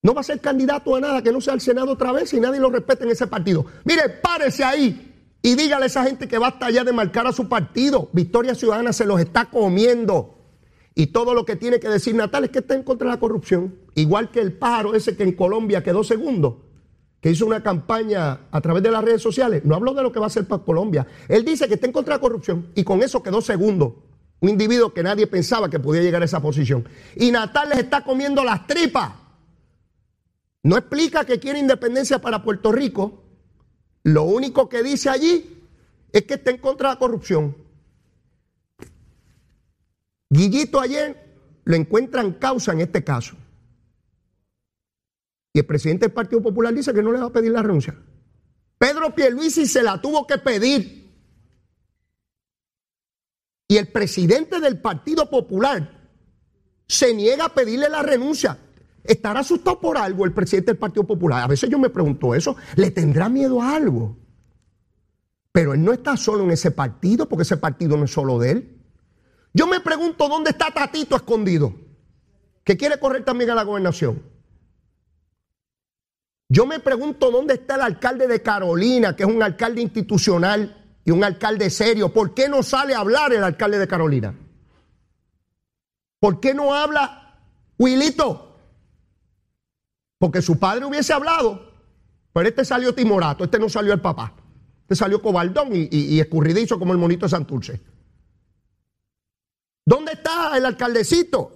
No 0.02 0.14
va 0.14 0.22
a 0.22 0.24
ser 0.24 0.40
candidato 0.40 0.96
a 0.96 1.00
nada 1.00 1.22
que 1.22 1.32
no 1.32 1.42
sea 1.42 1.54
al 1.54 1.62
Senado 1.62 1.92
otra 1.92 2.12
vez 2.12 2.34
y 2.34 2.40
nadie 2.40 2.60
lo 2.60 2.70
respete 2.70 3.04
en 3.04 3.12
ese 3.12 3.28
partido. 3.28 3.66
Mire, 3.84 4.10
párese 4.10 4.64
ahí 4.64 5.08
y 5.42 5.56
dígale 5.56 5.84
a 5.84 5.88
esa 5.88 6.04
gente 6.04 6.28
que 6.28 6.38
basta 6.38 6.70
ya 6.70 6.84
de 6.84 6.94
marcar 6.94 7.28
a 7.28 7.34
su 7.34 7.48
partido. 7.48 8.10
Victoria 8.14 8.56
Ciudadana 8.56 8.94
se 8.94 9.06
los 9.06 9.20
está 9.20 9.50
comiendo. 9.50 10.36
Y 10.96 11.08
todo 11.08 11.34
lo 11.34 11.46
que 11.46 11.56
tiene 11.56 11.80
que 11.80 11.90
decir 11.90 12.16
Natal 12.16 12.46
es 12.46 12.50
que 12.50 12.60
está 12.60 12.74
en 12.74 12.84
contra 12.84 13.08
de 13.08 13.16
la 13.16 13.20
corrupción. 13.20 13.76
Igual 13.94 14.32
que 14.32 14.40
el 14.40 14.58
pájaro 14.58 14.96
ese 14.96 15.16
que 15.16 15.24
en 15.24 15.34
Colombia 15.34 15.84
quedó 15.84 16.04
segundo, 16.04 16.67
hizo 17.32 17.46
una 17.46 17.64
campaña 17.64 18.42
a 18.52 18.62
través 18.62 18.84
de 18.84 18.92
las 18.92 19.04
redes 19.04 19.22
sociales. 19.22 19.64
No 19.66 19.76
habló 19.76 19.94
de 19.94 20.04
lo 20.04 20.12
que 20.12 20.20
va 20.20 20.26
a 20.26 20.28
hacer 20.28 20.46
para 20.46 20.64
Colombia. 20.64 21.08
Él 21.28 21.44
dice 21.44 21.68
que 21.68 21.76
está 21.76 21.88
en 21.88 21.94
contra 21.94 22.14
de 22.14 22.18
la 22.18 22.22
corrupción 22.22 22.68
y 22.76 22.84
con 22.84 23.02
eso 23.02 23.24
quedó 23.24 23.42
segundo. 23.42 24.04
Un 24.40 24.50
individuo 24.50 24.94
que 24.94 25.02
nadie 25.02 25.26
pensaba 25.26 25.70
que 25.70 25.80
podía 25.80 26.04
llegar 26.04 26.22
a 26.22 26.26
esa 26.26 26.42
posición. 26.42 26.88
Y 27.16 27.32
Natal 27.32 27.70
les 27.70 27.80
está 27.80 28.04
comiendo 28.04 28.44
las 28.44 28.68
tripas. 28.68 29.14
No 30.64 30.78
explica 30.78 31.26
que 31.26 31.40
quiere 31.40 31.60
independencia 31.60 32.20
para 32.20 32.44
Puerto 32.44 32.72
Rico. 32.72 33.24
Lo 34.04 34.24
único 34.24 34.70
que 34.70 34.84
dice 34.84 35.10
allí 35.10 35.64
es 36.12 36.24
que 36.24 36.36
está 36.36 36.52
en 36.52 36.58
contra 36.58 36.90
de 36.90 36.96
la 36.96 37.00
corrupción. 37.00 37.58
Guillito 40.30 40.80
ayer 40.80 41.28
lo 41.64 41.76
encuentran 41.76 42.34
causa 42.34 42.74
en 42.74 42.82
este 42.82 43.04
caso. 43.04 43.36
Y 45.58 45.62
el 45.62 45.66
presidente 45.66 46.06
del 46.06 46.14
Partido 46.14 46.40
Popular 46.40 46.72
dice 46.72 46.94
que 46.94 47.02
no 47.02 47.12
le 47.12 47.18
va 47.18 47.26
a 47.26 47.32
pedir 47.32 47.52
la 47.52 47.64
renuncia. 47.64 48.00
Pedro 48.78 49.16
Pierluisi 49.16 49.66
se 49.66 49.82
la 49.82 50.00
tuvo 50.00 50.28
que 50.28 50.38
pedir. 50.38 51.12
Y 53.68 53.78
el 53.78 53.88
presidente 53.88 54.60
del 54.60 54.80
Partido 54.80 55.28
Popular 55.32 56.12
se 56.88 57.12
niega 57.16 57.46
a 57.46 57.56
pedirle 57.56 57.90
la 57.90 58.04
renuncia. 58.04 58.60
¿Estará 59.04 59.40
asustado 59.40 59.80
por 59.80 59.98
algo 59.98 60.26
el 60.26 60.32
presidente 60.32 60.74
del 60.74 60.78
Partido 60.78 61.08
Popular? 61.08 61.46
A 61.46 61.48
veces 61.48 61.72
yo 61.72 61.80
me 61.80 61.90
pregunto 61.90 62.36
eso. 62.36 62.56
¿Le 62.76 62.92
tendrá 62.92 63.28
miedo 63.28 63.60
a 63.60 63.76
algo? 63.76 64.16
Pero 65.52 65.74
él 65.74 65.84
no 65.84 65.92
está 65.92 66.16
solo 66.18 66.44
en 66.44 66.52
ese 66.52 66.70
partido, 66.70 67.28
porque 67.28 67.42
ese 67.42 67.58
partido 67.58 67.98
no 67.98 68.06
es 68.06 68.12
solo 68.12 68.38
de 68.38 68.52
él. 68.52 68.84
Yo 69.56 69.66
me 69.66 69.80
pregunto 69.80 70.30
dónde 70.30 70.52
está 70.52 70.72
Tatito 70.72 71.16
escondido, 71.16 71.74
que 72.64 72.78
quiere 72.78 73.00
correr 73.00 73.26
también 73.26 73.50
a 73.50 73.56
la 73.56 73.64
gobernación. 73.64 74.37
Yo 76.50 76.66
me 76.66 76.80
pregunto 76.80 77.30
dónde 77.30 77.56
está 77.56 77.76
el 77.76 77.82
alcalde 77.82 78.28
de 78.28 78.42
Carolina, 78.42 79.16
que 79.16 79.24
es 79.24 79.30
un 79.30 79.44
alcalde 79.44 79.82
institucional 79.82 81.00
y 81.04 81.12
un 81.12 81.24
alcalde 81.24 81.70
serio. 81.70 82.14
¿Por 82.14 82.34
qué 82.34 82.48
no 82.48 82.64
sale 82.64 82.96
a 82.96 83.00
hablar 83.00 83.34
el 83.34 83.44
alcalde 83.44 83.78
de 83.78 83.88
Carolina? 83.88 84.34
¿Por 86.20 86.40
qué 86.40 86.54
no 86.54 86.74
habla 86.74 87.40
Wilito? 87.78 88.58
Porque 90.18 90.42
su 90.42 90.58
padre 90.58 90.86
hubiese 90.86 91.14
hablado, 91.14 91.72
pero 92.34 92.48
este 92.48 92.66
salió 92.66 92.96
timorato, 92.96 93.44
este 93.44 93.60
no 93.60 93.70
salió 93.70 93.94
el 93.94 94.02
papá. 94.02 94.34
Este 94.82 94.96
salió 94.96 95.22
cobaldón 95.22 95.76
y, 95.76 95.90
y 95.92 96.20
escurridizo 96.22 96.80
como 96.80 96.94
el 96.94 96.98
monito 96.98 97.26
de 97.26 97.30
Santurce. 97.30 97.82
¿Dónde 99.86 100.14
está 100.14 100.58
el 100.58 100.66
alcaldecito 100.66 101.52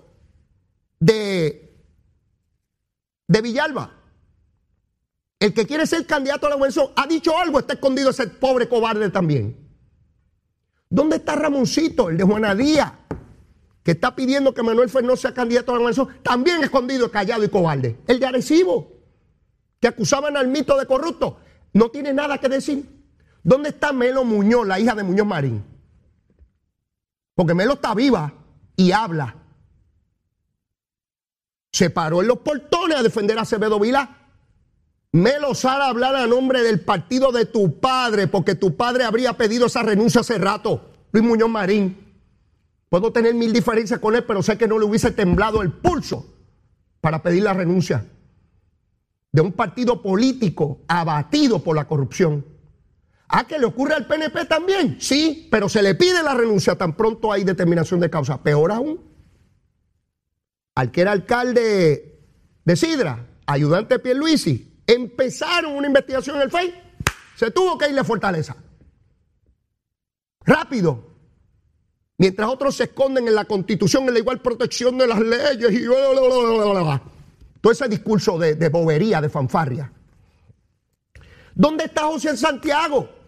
de, 0.99 1.85
de 3.27 3.41
Villalba? 3.41 4.00
El 5.41 5.55
que 5.55 5.65
quiere 5.65 5.87
ser 5.87 6.05
candidato 6.05 6.45
a 6.45 6.49
la 6.49 6.55
gobernación 6.55 6.91
ha 6.95 7.07
dicho 7.07 7.35
algo, 7.35 7.57
está 7.57 7.73
escondido 7.73 8.11
ese 8.11 8.27
pobre 8.27 8.69
cobarde 8.69 9.09
también. 9.09 9.57
¿Dónde 10.87 11.15
está 11.15 11.35
Ramoncito, 11.35 12.09
el 12.09 12.17
de 12.17 12.23
Juana 12.23 12.53
Díaz, 12.53 12.93
que 13.81 13.93
está 13.93 14.15
pidiendo 14.15 14.53
que 14.53 14.61
Manuel 14.61 14.87
Fernández 14.87 15.21
sea 15.21 15.33
candidato 15.33 15.71
a 15.71 15.73
la 15.73 15.79
gobernación? 15.79 16.21
También 16.21 16.63
escondido, 16.63 17.09
callado 17.09 17.43
y 17.43 17.49
cobarde. 17.49 17.97
El 18.05 18.19
de 18.19 18.27
Arecibo, 18.27 18.91
que 19.79 19.87
acusaban 19.87 20.37
al 20.37 20.47
mito 20.47 20.77
de 20.77 20.85
corrupto, 20.85 21.39
no 21.73 21.89
tiene 21.89 22.13
nada 22.13 22.37
que 22.37 22.47
decir. 22.47 22.85
¿Dónde 23.43 23.69
está 23.69 23.91
Melo 23.93 24.23
Muñoz, 24.23 24.67
la 24.67 24.79
hija 24.79 24.93
de 24.93 25.01
Muñoz 25.01 25.25
Marín? 25.25 25.63
Porque 27.33 27.55
Melo 27.55 27.73
está 27.73 27.95
viva 27.95 28.31
y 28.75 28.91
habla. 28.91 29.37
Se 31.71 31.89
paró 31.89 32.21
en 32.21 32.27
los 32.27 32.37
portones 32.37 32.99
a 32.99 33.01
defender 33.01 33.39
a 33.39 33.41
Acevedo 33.41 33.79
Vila. 33.79 34.20
Melo 35.13 35.53
sale 35.55 35.83
a 35.83 35.87
hablar 35.89 36.15
a 36.15 36.25
nombre 36.25 36.61
del 36.63 36.79
partido 36.79 37.31
de 37.31 37.45
tu 37.45 37.79
padre, 37.79 38.27
porque 38.27 38.55
tu 38.55 38.77
padre 38.77 39.03
habría 39.03 39.33
pedido 39.33 39.65
esa 39.65 39.83
renuncia 39.83 40.21
hace 40.21 40.37
rato, 40.37 40.89
Luis 41.11 41.25
Muñoz 41.25 41.49
Marín. 41.49 41.97
Puedo 42.87 43.11
tener 43.11 43.33
mil 43.33 43.51
diferencias 43.51 43.99
con 43.99 44.15
él, 44.15 44.23
pero 44.25 44.41
sé 44.41 44.57
que 44.57 44.67
no 44.67 44.79
le 44.79 44.85
hubiese 44.85 45.11
temblado 45.11 45.61
el 45.61 45.71
pulso 45.71 46.25
para 47.01 47.21
pedir 47.21 47.43
la 47.43 47.53
renuncia 47.53 48.05
de 49.33 49.41
un 49.41 49.51
partido 49.51 50.01
político 50.01 50.81
abatido 50.87 51.63
por 51.63 51.75
la 51.75 51.87
corrupción. 51.87 52.45
¿A 53.27 53.47
qué 53.47 53.59
le 53.59 53.65
ocurre 53.65 53.95
al 53.95 54.07
PNP 54.07 54.45
también? 54.45 54.97
Sí, 54.99 55.47
pero 55.51 55.69
se 55.69 55.81
le 55.81 55.95
pide 55.95 56.21
la 56.21 56.33
renuncia 56.33 56.77
tan 56.77 56.95
pronto 56.95 57.31
hay 57.31 57.43
determinación 57.43 57.99
de 57.99 58.09
causa. 58.09 58.43
Peor 58.43 58.71
aún, 58.71 58.99
al 60.75 60.91
que 60.91 61.01
era 61.01 61.11
alcalde 61.11 62.19
de 62.65 62.75
Sidra, 62.75 63.27
ayudante 63.45 63.99
Pierluisi, 63.99 64.70
empezaron 64.93 65.73
una 65.73 65.87
investigación 65.87 66.37
en 66.37 66.41
el 66.43 66.51
FEI, 66.51 66.73
se 67.35 67.51
tuvo 67.51 67.77
que 67.77 67.89
ir 67.89 67.97
a 67.99 68.03
Fortaleza. 68.03 68.55
Rápido. 70.43 71.11
Mientras 72.17 72.49
otros 72.49 72.75
se 72.75 72.83
esconden 72.83 73.27
en 73.27 73.35
la 73.35 73.45
constitución, 73.45 74.07
en 74.07 74.13
la 74.13 74.19
igual 74.19 74.41
protección 74.41 74.97
de 74.97 75.07
las 75.07 75.19
leyes 75.19 75.71
y 75.71 75.85
todo 77.61 77.71
ese 77.71 77.87
discurso 77.87 78.37
de, 78.37 78.55
de 78.55 78.69
bobería, 78.69 79.21
de 79.21 79.29
fanfarria. 79.29 79.91
¿Dónde 81.55 81.85
está 81.85 82.03
José 82.03 82.37
Santiago? 82.37 83.20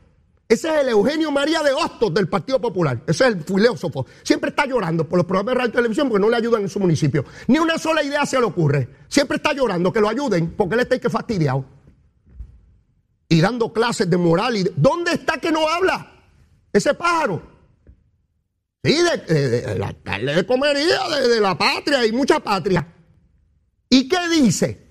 Ese 0.48 0.68
es 0.68 0.82
el 0.82 0.90
Eugenio 0.90 1.32
María 1.32 1.64
de 1.64 1.72
Hostos 1.72 2.14
del 2.14 2.28
Partido 2.28 2.60
Popular. 2.60 3.02
Ese 3.08 3.26
es 3.26 3.36
el 3.36 3.44
filósofo. 3.44 4.06
Siempre 4.24 4.50
está 4.50 4.66
llorando 4.66 5.08
por 5.08 5.18
los 5.18 5.26
programas 5.26 5.54
de 5.54 5.58
radio 5.60 5.70
y 5.70 5.76
televisión 5.76 6.10
porque 6.10 6.22
no 6.22 6.30
le 6.30 6.38
ayudan 6.38 6.62
en 6.62 6.70
su 6.70 6.80
municipio. 6.80 7.26
Ni 7.48 7.60
una 7.60 7.78
sola 7.78 8.04
idea 8.04 8.26
se 8.26 8.38
le 8.38 8.46
ocurre. 8.46 8.90
Siempre 9.08 9.38
está 9.38 9.54
llorando 9.54 9.92
que 9.92 10.02
lo 10.02 10.10
ayuden 10.10 10.52
porque 10.52 10.76
él 10.76 10.82
está 10.82 11.00
que 11.00 11.10
fastidiado. 11.10 11.66
Y 13.30 13.42
dando 13.42 13.72
clases 13.72 14.10
de 14.10 14.18
moral. 14.18 14.58
Y 14.58 14.70
¿Dónde 14.76 15.14
está 15.14 15.40
que 15.40 15.52
no 15.52 15.68
habla? 15.68 16.12
Ese 16.72 16.94
pájaro. 16.94 17.42
Sí, 18.84 18.98
de, 19.02 19.76
la 19.80 19.94
carne 20.04 20.36
de 20.36 20.46
comería, 20.46 21.08
de, 21.10 21.30
de 21.30 21.40
la 21.40 21.58
patria 21.58 22.06
y 22.06 22.12
mucha 22.12 22.42
patria. 22.42 22.86
¿Y 23.90 24.10
qué 24.10 24.18
dice? 24.30 24.83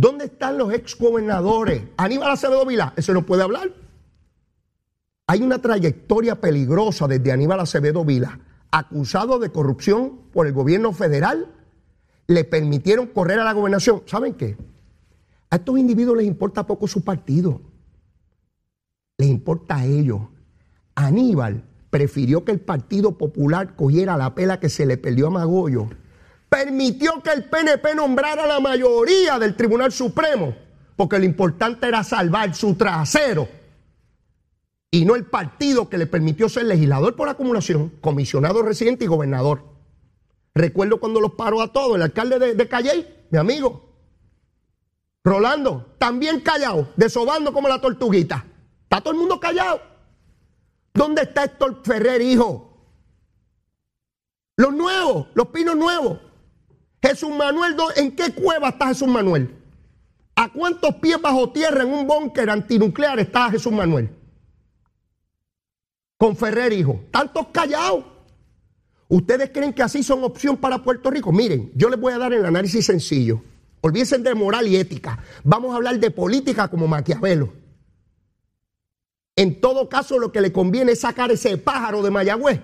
¿Dónde 0.00 0.26
están 0.26 0.58
los 0.58 0.72
ex 0.72 0.96
gobernadores? 0.96 1.82
Aníbal 1.96 2.30
Acevedo 2.30 2.64
Vila, 2.64 2.92
ese 2.94 3.12
no 3.12 3.26
puede 3.26 3.42
hablar. 3.42 3.72
Hay 5.26 5.42
una 5.42 5.60
trayectoria 5.60 6.40
peligrosa 6.40 7.08
desde 7.08 7.32
Aníbal 7.32 7.58
Acevedo 7.58 8.04
Vila, 8.04 8.38
acusado 8.70 9.40
de 9.40 9.50
corrupción 9.50 10.20
por 10.32 10.46
el 10.46 10.52
gobierno 10.52 10.92
federal. 10.92 11.52
Le 12.28 12.44
permitieron 12.44 13.08
correr 13.08 13.40
a 13.40 13.44
la 13.44 13.52
gobernación. 13.52 14.04
¿Saben 14.06 14.34
qué? 14.34 14.56
A 15.50 15.56
estos 15.56 15.76
individuos 15.76 16.18
les 16.18 16.28
importa 16.28 16.64
poco 16.64 16.86
su 16.86 17.02
partido. 17.02 17.60
Les 19.16 19.28
importa 19.28 19.78
a 19.78 19.84
ellos. 19.84 20.20
Aníbal 20.94 21.64
prefirió 21.90 22.44
que 22.44 22.52
el 22.52 22.60
Partido 22.60 23.18
Popular 23.18 23.74
cogiera 23.74 24.16
la 24.16 24.36
pela 24.36 24.60
que 24.60 24.68
se 24.68 24.86
le 24.86 24.96
perdió 24.96 25.26
a 25.26 25.30
Magollo. 25.30 25.88
Permitió 26.48 27.22
que 27.22 27.30
el 27.30 27.44
PNP 27.44 27.94
nombrara 27.94 28.46
la 28.46 28.60
mayoría 28.60 29.38
del 29.38 29.54
Tribunal 29.54 29.92
Supremo, 29.92 30.54
porque 30.96 31.18
lo 31.18 31.24
importante 31.24 31.86
era 31.86 32.02
salvar 32.02 32.54
su 32.54 32.74
trasero 32.74 33.48
y 34.90 35.04
no 35.04 35.14
el 35.14 35.26
partido 35.26 35.88
que 35.88 35.98
le 35.98 36.06
permitió 36.06 36.48
ser 36.48 36.64
legislador 36.64 37.14
por 37.14 37.28
acumulación, 37.28 37.90
comisionado 38.00 38.62
residente 38.62 39.04
y 39.04 39.08
gobernador. 39.08 39.62
Recuerdo 40.54 40.98
cuando 40.98 41.20
los 41.20 41.32
paró 41.32 41.60
a 41.60 41.72
todos, 41.72 41.96
el 41.96 42.02
alcalde 42.02 42.38
de, 42.38 42.54
de 42.54 43.06
mi 43.30 43.38
amigo, 43.38 43.84
Rolando, 45.24 45.94
también 45.98 46.40
callado, 46.40 46.88
desobando 46.96 47.52
como 47.52 47.68
la 47.68 47.80
tortuguita. 47.80 48.46
Está 48.84 49.02
todo 49.02 49.12
el 49.12 49.20
mundo 49.20 49.38
callado. 49.38 49.82
¿Dónde 50.94 51.22
está 51.22 51.44
Héctor 51.44 51.82
Ferrer, 51.84 52.22
hijo? 52.22 52.64
Los 54.56 54.72
nuevos, 54.72 55.26
los 55.34 55.48
pinos 55.48 55.76
nuevos. 55.76 56.18
Jesús 57.02 57.30
Manuel, 57.30 57.76
¿en 57.96 58.14
qué 58.14 58.32
cueva 58.32 58.70
está 58.70 58.88
Jesús 58.88 59.08
Manuel? 59.08 59.54
¿A 60.34 60.52
cuántos 60.52 60.94
pies 60.96 61.20
bajo 61.20 61.50
tierra 61.50 61.82
en 61.82 61.92
un 61.92 62.06
búnker 62.06 62.50
antinuclear 62.50 63.18
está 63.18 63.50
Jesús 63.50 63.72
Manuel? 63.72 64.10
Con 66.16 66.36
Ferrer, 66.36 66.72
hijo. 66.72 67.00
Tantos 67.10 67.48
callados. 67.48 68.04
¿Ustedes 69.08 69.50
creen 69.50 69.72
que 69.72 69.82
así 69.82 70.02
son 70.02 70.22
opción 70.24 70.56
para 70.56 70.82
Puerto 70.82 71.10
Rico? 71.10 71.32
Miren, 71.32 71.72
yo 71.74 71.88
les 71.88 71.98
voy 71.98 72.12
a 72.12 72.18
dar 72.18 72.32
el 72.32 72.44
análisis 72.44 72.84
sencillo. 72.84 73.40
Olvídense 73.80 74.18
de 74.18 74.34
moral 74.34 74.66
y 74.66 74.76
ética. 74.76 75.22
Vamos 75.44 75.72
a 75.72 75.76
hablar 75.76 75.98
de 75.98 76.10
política 76.10 76.68
como 76.68 76.88
Maquiavelo. 76.88 77.52
En 79.36 79.60
todo 79.60 79.88
caso, 79.88 80.18
lo 80.18 80.32
que 80.32 80.40
le 80.40 80.52
conviene 80.52 80.92
es 80.92 81.00
sacar 81.00 81.30
ese 81.30 81.56
pájaro 81.56 82.02
de 82.02 82.10
Mayagüez 82.10 82.60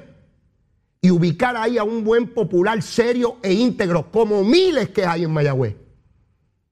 y 1.04 1.10
ubicar 1.10 1.54
ahí 1.54 1.76
a 1.76 1.84
un 1.84 2.02
buen 2.02 2.28
popular 2.28 2.80
serio 2.82 3.36
e 3.42 3.52
íntegro, 3.52 4.10
como 4.10 4.42
miles 4.42 4.88
que 4.88 5.04
hay 5.04 5.24
en 5.24 5.32
Mayagüez. 5.32 5.76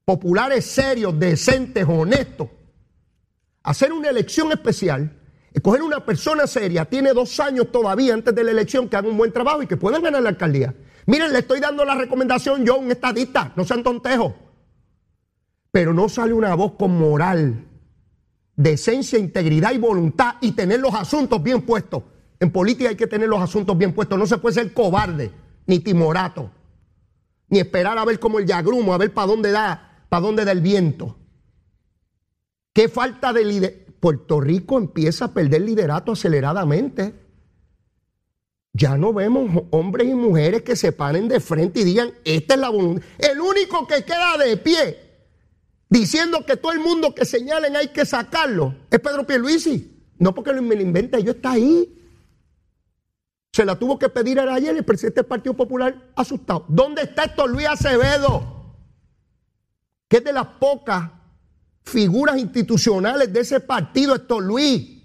Populares 0.06 0.64
serios, 0.64 1.18
decentes, 1.20 1.84
honestos. 1.86 2.48
Hacer 3.62 3.92
una 3.92 4.08
elección 4.08 4.50
especial, 4.50 5.20
escoger 5.52 5.82
una 5.82 6.02
persona 6.06 6.46
seria, 6.46 6.86
tiene 6.86 7.12
dos 7.12 7.38
años 7.40 7.70
todavía 7.70 8.14
antes 8.14 8.34
de 8.34 8.42
la 8.42 8.52
elección 8.52 8.88
que 8.88 8.96
haga 8.96 9.06
un 9.06 9.18
buen 9.18 9.32
trabajo 9.32 9.64
y 9.64 9.66
que 9.66 9.76
puedan 9.76 10.02
ganar 10.02 10.22
la 10.22 10.30
alcaldía. 10.30 10.74
Miren, 11.04 11.30
le 11.30 11.40
estoy 11.40 11.60
dando 11.60 11.84
la 11.84 11.94
recomendación 11.94 12.64
yo, 12.64 12.78
un 12.78 12.90
estadista, 12.90 13.52
no 13.54 13.64
sean 13.64 13.82
tontejos. 13.82 14.32
Pero 15.70 15.92
no 15.92 16.08
sale 16.08 16.32
una 16.32 16.54
voz 16.54 16.72
con 16.78 16.98
moral 16.98 17.66
decencia, 18.56 19.18
integridad 19.18 19.72
y 19.72 19.78
voluntad 19.78 20.36
y 20.40 20.52
tener 20.52 20.80
los 20.80 20.94
asuntos 20.94 21.42
bien 21.42 21.60
puestos. 21.60 22.04
En 22.42 22.50
política 22.50 22.88
hay 22.88 22.96
que 22.96 23.06
tener 23.06 23.28
los 23.28 23.40
asuntos 23.40 23.78
bien 23.78 23.92
puestos. 23.92 24.18
No 24.18 24.26
se 24.26 24.36
puede 24.36 24.54
ser 24.54 24.72
cobarde, 24.72 25.30
ni 25.64 25.78
timorato, 25.78 26.50
ni 27.48 27.60
esperar 27.60 27.96
a 27.96 28.04
ver 28.04 28.18
como 28.18 28.40
el 28.40 28.46
yagrumo, 28.46 28.92
a 28.92 28.98
ver 28.98 29.14
para 29.14 29.28
dónde 29.28 29.52
da, 29.52 30.08
dónde 30.10 30.44
da 30.44 30.50
el 30.50 30.60
viento. 30.60 31.16
Qué 32.72 32.88
falta 32.88 33.32
de 33.32 33.44
liderazgo. 33.44 33.82
Puerto 34.00 34.40
Rico 34.40 34.78
empieza 34.78 35.26
a 35.26 35.32
perder 35.32 35.62
liderato 35.62 36.10
aceleradamente. 36.10 37.14
Ya 38.72 38.98
no 38.98 39.12
vemos 39.12 39.62
hombres 39.70 40.08
y 40.08 40.14
mujeres 40.14 40.62
que 40.62 40.74
se 40.74 40.90
paren 40.90 41.28
de 41.28 41.38
frente 41.38 41.82
y 41.82 41.84
digan, 41.84 42.12
esta 42.24 42.54
es 42.54 42.60
la 42.60 42.70
voluntad. 42.70 43.04
El 43.18 43.40
único 43.40 43.86
que 43.86 44.02
queda 44.02 44.36
de 44.44 44.56
pie 44.56 44.98
diciendo 45.88 46.44
que 46.44 46.56
todo 46.56 46.72
el 46.72 46.80
mundo 46.80 47.14
que 47.14 47.24
señalen 47.24 47.76
hay 47.76 47.92
que 47.92 48.04
sacarlo, 48.04 48.74
es 48.90 48.98
Pedro 48.98 49.24
Pierluisi. 49.24 49.92
No 50.18 50.34
porque 50.34 50.52
me 50.54 50.74
lo 50.74 50.82
invente, 50.82 51.22
yo 51.22 51.30
está 51.30 51.52
ahí. 51.52 52.00
Se 53.52 53.66
la 53.66 53.78
tuvo 53.78 53.98
que 53.98 54.08
pedir 54.08 54.40
ayer 54.40 54.74
el 54.74 54.84
presidente 54.84 55.20
del 55.20 55.28
Partido 55.28 55.54
Popular 55.54 56.10
asustado. 56.16 56.64
¿Dónde 56.68 57.02
está 57.02 57.24
esto 57.24 57.46
Luis 57.46 57.68
Acevedo? 57.68 58.76
Que 60.08 60.18
es 60.18 60.24
de 60.24 60.32
las 60.32 60.46
pocas 60.46 61.10
figuras 61.82 62.38
institucionales 62.38 63.30
de 63.30 63.40
ese 63.40 63.60
partido, 63.60 64.14
esto 64.14 64.40
Luis. 64.40 65.02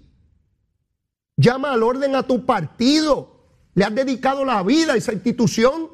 Llama 1.36 1.72
al 1.72 1.82
orden 1.82 2.16
a 2.16 2.22
tu 2.22 2.46
partido. 2.46 3.36
Le 3.74 3.84
has 3.84 3.94
dedicado 3.94 4.46
la 4.46 4.62
vida 4.62 4.94
a 4.94 4.96
esa 4.96 5.12
institución. 5.12 5.90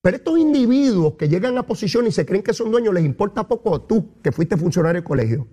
Pero 0.00 0.18
estos 0.18 0.38
individuos 0.38 1.14
que 1.14 1.28
llegan 1.28 1.58
a 1.58 1.66
posición 1.66 2.06
y 2.06 2.12
se 2.12 2.24
creen 2.24 2.44
que 2.44 2.54
son 2.54 2.70
dueños, 2.70 2.94
les 2.94 3.04
importa 3.04 3.48
poco 3.48 3.80
tú 3.82 4.22
que 4.22 4.30
fuiste 4.30 4.56
funcionario 4.56 5.00
del 5.00 5.04
colegio, 5.04 5.48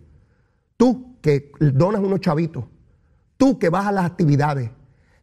tú 0.78 1.20
que 1.22 1.52
donas 1.60 2.02
unos 2.02 2.20
chavitos, 2.20 2.66
tú 3.36 3.58
que 3.58 3.70
vas 3.70 3.88
a 3.88 3.92
las 3.92 4.06
actividades, 4.06 4.70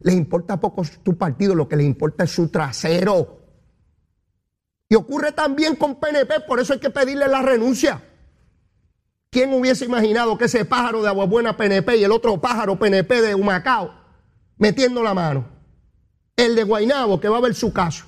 les 0.03 0.15
importa 0.15 0.59
poco 0.59 0.83
tu 1.03 1.17
partido, 1.17 1.55
lo 1.55 1.67
que 1.67 1.75
les 1.75 1.85
importa 1.85 2.23
es 2.23 2.31
su 2.31 2.49
trasero. 2.49 3.39
Y 4.89 4.95
ocurre 4.95 5.31
también 5.31 5.75
con 5.75 5.99
PNP, 5.99 6.41
por 6.41 6.59
eso 6.59 6.73
hay 6.73 6.79
que 6.79 6.89
pedirle 6.89 7.27
la 7.27 7.41
renuncia. 7.41 8.03
¿Quién 9.29 9.53
hubiese 9.53 9.85
imaginado 9.85 10.37
que 10.37 10.45
ese 10.45 10.65
pájaro 10.65 11.01
de 11.01 11.07
agua 11.07 11.25
buena 11.25 11.55
PNP 11.55 11.97
y 11.97 12.03
el 12.03 12.11
otro 12.11 12.41
pájaro 12.41 12.77
PNP 12.77 13.21
de 13.21 13.35
Humacao 13.35 13.93
metiendo 14.57 15.01
la 15.01 15.13
mano? 15.13 15.47
El 16.35 16.55
de 16.55 16.63
Guainabo 16.63 17.21
que 17.21 17.29
va 17.29 17.37
a 17.37 17.41
ver 17.41 17.55
su 17.55 17.71
caso. 17.71 18.05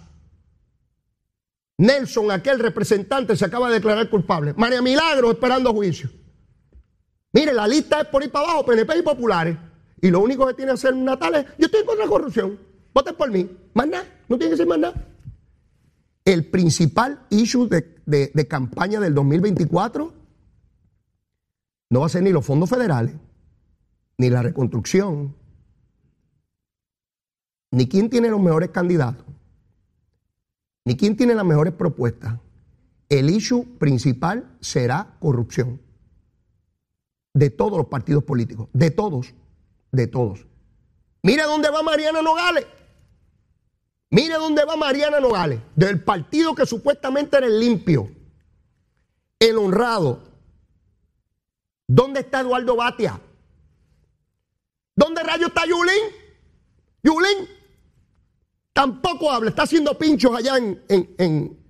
Nelson, 1.77 2.31
aquel 2.31 2.59
representante, 2.59 3.35
se 3.35 3.45
acaba 3.45 3.69
de 3.69 3.75
declarar 3.75 4.09
culpable. 4.09 4.53
María 4.57 4.81
Milagro 4.81 5.31
esperando 5.31 5.73
juicio. 5.73 6.09
Mire, 7.31 7.53
la 7.53 7.67
lista 7.67 8.01
es 8.01 8.07
por 8.07 8.23
ir 8.23 8.31
para 8.31 8.45
abajo, 8.45 8.65
PNP 8.65 8.97
y 8.99 9.01
populares. 9.01 9.57
Y 10.03 10.11
lo 10.11 10.19
único 10.19 10.45
que 10.45 10.53
tiene 10.53 10.71
que 10.71 10.75
hacer 10.75 10.95
Natal 10.95 11.33
es, 11.35 11.45
yo 11.57 11.65
estoy 11.65 11.85
contra 11.85 12.05
la 12.05 12.11
corrupción, 12.11 12.59
voten 12.93 13.15
por 13.15 13.31
mí. 13.31 13.49
Más 13.73 13.87
nada, 13.87 14.05
no 14.27 14.37
tiene 14.37 14.51
que 14.51 14.57
ser 14.57 14.67
más 14.67 14.77
nada. 14.77 15.07
El 16.25 16.45
principal 16.45 17.25
issue 17.29 17.67
de, 17.67 18.01
de 18.05 18.47
campaña 18.47 18.99
del 18.99 19.15
2024 19.15 20.13
no 21.89 21.99
va 21.99 22.05
a 22.05 22.09
ser 22.09 22.21
ni 22.21 22.31
los 22.31 22.45
fondos 22.45 22.69
federales, 22.69 23.15
ni 24.17 24.29
la 24.29 24.41
reconstrucción, 24.41 25.35
ni 27.71 27.87
quién 27.87 28.09
tiene 28.09 28.29
los 28.29 28.41
mejores 28.41 28.69
candidatos 28.69 29.25
ni 30.85 30.97
quién 30.97 31.15
tiene 31.15 31.35
las 31.35 31.45
mejores 31.45 31.73
propuestas. 31.73 32.39
El 33.09 33.29
issue 33.29 33.65
principal 33.77 34.57
será 34.59 35.15
corrupción. 35.19 35.79
De 37.33 37.49
todos 37.49 37.77
los 37.77 37.87
partidos 37.87 38.23
políticos, 38.23 38.69
de 38.73 38.91
todos, 38.91 39.33
de 39.93 40.07
todos. 40.07 40.45
Mire 41.21 41.43
dónde 41.43 41.69
va 41.69 41.81
Mariana 41.81 42.21
Nogales. 42.21 42.67
Mire 44.09 44.35
dónde 44.35 44.65
va 44.65 44.75
Mariana 44.75 45.21
Nogales, 45.21 45.61
del 45.75 46.03
partido 46.03 46.53
que 46.53 46.65
supuestamente 46.65 47.37
era 47.37 47.47
el 47.47 47.57
limpio, 47.57 48.11
el 49.39 49.57
honrado. 49.57 50.21
¿Dónde 51.87 52.19
está 52.19 52.41
Eduardo 52.41 52.75
Batia? 52.75 53.21
¿Dónde 54.95 55.23
rayo 55.23 55.47
está 55.47 55.65
Yulín? 55.65 56.03
Yulín 57.01 57.47
Tampoco 58.73 59.31
habla, 59.31 59.51
está 59.51 59.63
haciendo 59.63 59.95
pinchos 59.97 60.35
allá 60.35 60.57
en, 60.57 60.81
en, 60.89 61.63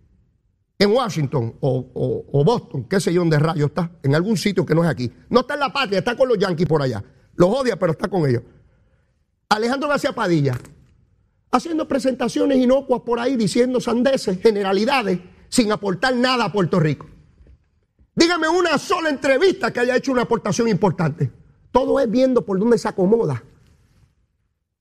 Washington 0.85 1.55
o, 1.61 2.43
Boston, 2.45 2.85
qué 2.89 2.99
sé 2.99 3.13
yo, 3.13 3.21
donde 3.21 3.39
rayo 3.39 3.67
está, 3.67 3.91
en 4.03 4.15
algún 4.15 4.35
sitio 4.35 4.65
que 4.65 4.75
no 4.75 4.83
es 4.83 4.89
aquí. 4.89 5.11
No 5.29 5.41
está 5.41 5.53
en 5.53 5.61
la 5.61 5.71
patria, 5.71 5.99
está 5.99 6.15
con 6.17 6.27
los 6.27 6.37
yanquis 6.37 6.67
por 6.67 6.81
allá. 6.81 7.03
Los 7.35 7.49
odia, 7.49 7.77
pero 7.77 7.93
está 7.93 8.07
con 8.07 8.27
ellos. 8.27 8.43
Alejandro 9.49 9.89
García 9.89 10.13
Padilla, 10.13 10.57
haciendo 11.51 11.87
presentaciones 11.87 12.57
inocuas 12.57 13.01
por 13.01 13.19
ahí, 13.19 13.35
diciendo 13.35 13.79
sandeces, 13.79 14.41
generalidades, 14.41 15.19
sin 15.49 15.71
aportar 15.71 16.15
nada 16.15 16.45
a 16.45 16.51
Puerto 16.51 16.79
Rico. 16.79 17.05
Dígame 18.15 18.47
una 18.47 18.77
sola 18.77 19.09
entrevista 19.09 19.71
que 19.71 19.79
haya 19.79 19.95
hecho 19.95 20.11
una 20.11 20.23
aportación 20.23 20.67
importante. 20.67 21.31
Todo 21.71 21.99
es 21.99 22.09
viendo 22.09 22.45
por 22.45 22.59
dónde 22.59 22.77
se 22.77 22.87
acomoda. 22.87 23.43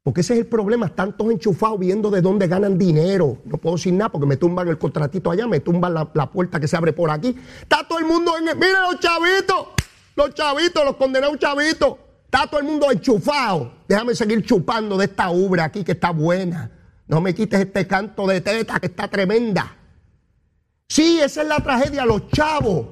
Porque 0.03 0.23
ese 0.23 0.35
es 0.35 0.41
el 0.41 0.47
problema, 0.47 0.87
están 0.87 1.17
todos 1.17 1.31
enchufados 1.31 1.79
viendo 1.79 2.11
de 2.11 2.21
dónde 2.21 2.49
ganan 2.49 2.77
dinero. 2.77 3.39
No 3.45 3.57
puedo 3.57 3.77
decir 3.77 3.95
nada 3.95 4.11
porque 4.11 4.27
me 4.27 4.37
tumban 4.37 4.67
el 4.69 4.77
contratito 4.77 5.31
allá, 5.31 5.47
me 5.47 5.61
tumban 5.61 5.95
la, 5.95 6.31
puerta 6.31 6.59
que 6.59 6.67
se 6.67 6.77
abre 6.77 6.93
por 6.93 7.11
aquí. 7.11 7.37
Está 7.61 7.87
todo 7.87 7.99
el 8.01 8.05
mundo 8.05 8.37
en 8.37 8.49
el, 8.49 8.57
Mira 8.57 8.91
los 8.91 8.99
chavitos, 8.99 9.69
los 10.17 10.35
chavitos, 10.35 10.85
los 10.85 10.97
condenados 10.97 11.39
chavitos. 11.39 11.97
Está 12.33 12.47
todo 12.47 12.61
el 12.61 12.67
mundo 12.67 12.91
enchufado. 12.91 13.75
Déjame 13.87 14.15
seguir 14.15 14.43
chupando 14.43 14.97
de 14.97 15.05
esta 15.05 15.31
ubre 15.31 15.61
aquí 15.61 15.85
que 15.85 15.93
está 15.93 16.13
buena. 16.13 16.71
No 17.07 17.21
me 17.21 17.35
quites 17.35 17.61
este 17.61 17.87
canto 17.87 18.27
de 18.27 18.41
teta 18.41 18.81
que 18.81 18.87
está 18.87 19.07
tremenda. 19.07 19.77
Sí, 20.89 21.21
esa 21.21 21.43
es 21.43 21.49
la 21.49 21.61
tragedia, 21.61 22.07
los 22.07 22.29
chavos. 22.29 22.87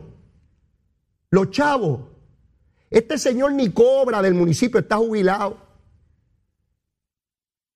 Los 1.30 1.50
chavos. 1.52 2.00
Este 2.90 3.16
señor 3.16 3.52
ni 3.52 3.70
cobra 3.70 4.20
del 4.20 4.34
municipio, 4.34 4.80
está 4.80 4.98
jubilado. 4.98 5.56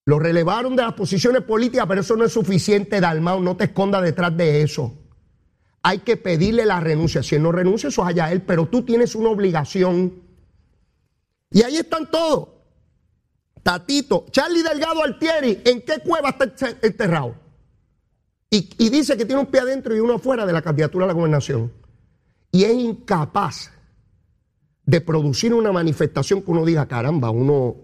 Lo 0.05 0.19
relevaron 0.19 0.77
de 0.77 0.83
las 0.83 0.93
posiciones 0.93 1.45
políticas, 1.45 1.87
pero 1.89 2.03
eso 2.03 2.15
no 2.15 2.25
es 2.25 2.33
suficiente, 2.35 3.01
Dalmau, 3.01 3.41
no 3.41 3.57
te 3.57 3.65
escondas 3.65 4.03
detrás 4.03 4.37
de 4.37 4.61
eso. 4.61 4.93
Hay 5.83 6.01
que 6.01 6.19
pedirle 6.19 6.67
la 6.67 6.81
renuncia. 6.81 7.23
Si 7.23 7.37
él 7.37 7.43
no 7.43 7.53
renuncia, 7.53 7.89
eso 7.89 8.03
es 8.03 8.09
allá 8.09 8.31
él, 8.33 8.43
pero 8.43 8.67
tú 8.67 8.83
tienes 8.83 9.15
una 9.15 9.31
obligación 9.31 10.24
Y 11.51 11.63
ahí 11.63 11.77
están 11.77 12.11
todos. 12.11 12.49
Tatito, 13.63 14.27
Charlie 14.31 14.63
Delgado 14.63 15.03
Altieri, 15.03 15.63
¿en 15.65 15.83
qué 15.83 16.01
cueva 16.05 16.31
está 16.31 16.69
enterrado? 16.83 17.35
Y, 18.51 18.69
y, 18.79 18.91
dice 18.91 19.17
que 19.17 19.25
tiene 19.25 19.41
un 19.41 19.47
pie 19.47 19.61
adentro 19.61 19.97
y 19.97 20.01
uno 20.01 20.15
afuera 20.15 20.45
de 20.47 20.53
la 20.53 20.63
candidatura 20.63 21.07
a 21.07 21.09
la 21.09 21.15
gobernación. 21.15 21.73
Y 22.53 22.65
es 22.65 22.75
incapaz 22.75 23.73
de 24.87 25.01
producir 25.01 25.55
una 25.55 25.73
manifestación 25.73 26.43
que 26.43 26.51
uno 26.51 26.65
diga, 26.65 26.87
caramba, 26.87 27.31
uno 27.31 27.77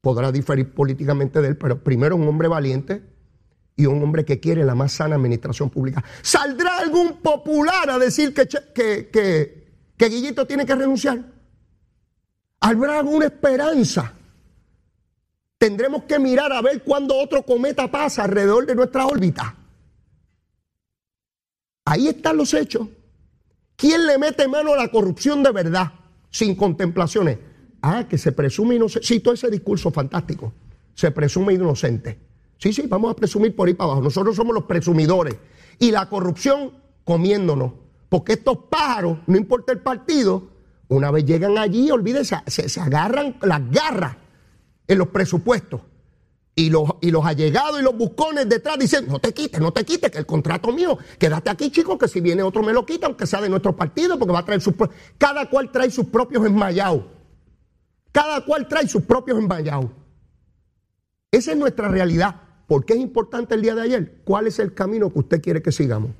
podrá 0.00 0.32
diferir 0.32 0.74
políticamente 0.74 1.40
de 1.40 1.48
él, 1.48 1.56
pero 1.56 1.82
primero 1.82 2.16
un 2.16 2.26
hombre 2.26 2.48
valiente 2.48 3.02
y 3.76 3.86
un 3.86 4.02
hombre 4.02 4.24
que 4.24 4.40
quiere 4.40 4.64
la 4.64 4.74
más 4.74 4.92
sana 4.92 5.16
administración 5.16 5.70
pública. 5.70 6.04
¿Saldrá 6.22 6.78
algún 6.78 7.20
popular 7.22 7.88
a 7.88 7.98
decir 7.98 8.34
que, 8.34 8.46
que, 8.74 10.08
Guillito 10.08 10.46
tiene 10.46 10.66
que 10.66 10.74
renunciar? 10.74 11.31
¿Habrá 12.62 13.00
alguna 13.00 13.26
esperanza? 13.26 14.12
Tendremos 15.58 16.04
que 16.04 16.20
mirar 16.20 16.52
a 16.52 16.62
ver 16.62 16.82
cuándo 16.84 17.16
otro 17.16 17.42
cometa 17.42 17.90
pasa 17.90 18.22
alrededor 18.22 18.66
de 18.66 18.76
nuestra 18.76 19.04
órbita. 19.04 19.56
Ahí 21.84 22.06
están 22.06 22.36
los 22.36 22.54
hechos. 22.54 22.86
¿Quién 23.74 24.06
le 24.06 24.16
mete 24.16 24.46
mano 24.46 24.74
a 24.74 24.76
la 24.76 24.88
corrupción 24.92 25.42
de 25.42 25.50
verdad, 25.50 25.92
sin 26.30 26.54
contemplaciones? 26.54 27.38
Ah, 27.82 28.06
que 28.08 28.16
se 28.16 28.30
presume 28.30 28.76
inocente. 28.76 29.08
Sí, 29.08 29.18
todo 29.18 29.34
ese 29.34 29.50
discurso 29.50 29.90
fantástico. 29.90 30.52
Se 30.94 31.10
presume 31.10 31.54
inocente. 31.54 32.16
Sí, 32.58 32.72
sí, 32.72 32.82
vamos 32.86 33.10
a 33.10 33.16
presumir 33.16 33.56
por 33.56 33.66
ahí 33.66 33.74
para 33.74 33.86
abajo. 33.90 34.02
Nosotros 34.02 34.36
somos 34.36 34.54
los 34.54 34.64
presumidores. 34.64 35.34
Y 35.80 35.90
la 35.90 36.08
corrupción 36.08 36.74
comiéndonos. 37.02 37.72
Porque 38.08 38.34
estos 38.34 38.56
pájaros, 38.70 39.18
no 39.26 39.36
importa 39.36 39.72
el 39.72 39.80
partido, 39.80 40.51
una 40.88 41.10
vez 41.10 41.24
llegan 41.24 41.58
allí, 41.58 41.90
olvídense, 41.90 42.36
se, 42.46 42.80
agarran 42.80 43.36
las 43.42 43.70
garras 43.70 44.16
en 44.86 44.98
los 44.98 45.08
presupuestos. 45.08 45.80
Y 46.54 46.68
los, 46.68 46.84
y 47.00 47.10
los 47.10 47.24
allegados 47.24 47.80
y 47.80 47.82
los 47.82 47.96
buscones 47.96 48.46
detrás 48.46 48.78
dicen, 48.78 49.06
no 49.08 49.18
te 49.18 49.32
quites, 49.32 49.58
no 49.58 49.72
te 49.72 49.84
quites, 49.86 50.10
que 50.10 50.18
el 50.18 50.26
contrato 50.26 50.70
mío, 50.70 50.98
quédate 51.18 51.48
aquí, 51.48 51.70
chicos, 51.70 51.98
que 51.98 52.08
si 52.08 52.20
viene 52.20 52.42
otro 52.42 52.62
me 52.62 52.74
lo 52.74 52.84
quita, 52.84 53.06
aunque 53.06 53.26
sea 53.26 53.40
de 53.40 53.48
nuestro 53.48 53.74
partido, 53.74 54.18
porque 54.18 54.34
va 54.34 54.40
a 54.40 54.44
traer 54.44 54.60
sus 54.60 54.74
Cada 55.16 55.48
cual 55.48 55.72
trae 55.72 55.90
sus 55.90 56.06
propios 56.06 56.44
enmayados. 56.44 57.04
Cada 58.12 58.44
cual 58.44 58.68
trae 58.68 58.86
sus 58.86 59.02
propios 59.02 59.38
enmayados. 59.38 59.90
Esa 61.30 61.52
es 61.52 61.56
nuestra 61.56 61.88
realidad. 61.88 62.42
¿Por 62.66 62.84
qué 62.84 62.92
es 62.92 63.00
importante 63.00 63.54
el 63.54 63.62
día 63.62 63.74
de 63.74 63.82
ayer? 63.82 64.20
¿Cuál 64.24 64.46
es 64.46 64.58
el 64.58 64.74
camino 64.74 65.10
que 65.10 65.20
usted 65.20 65.40
quiere 65.40 65.62
que 65.62 65.72
sigamos? 65.72 66.10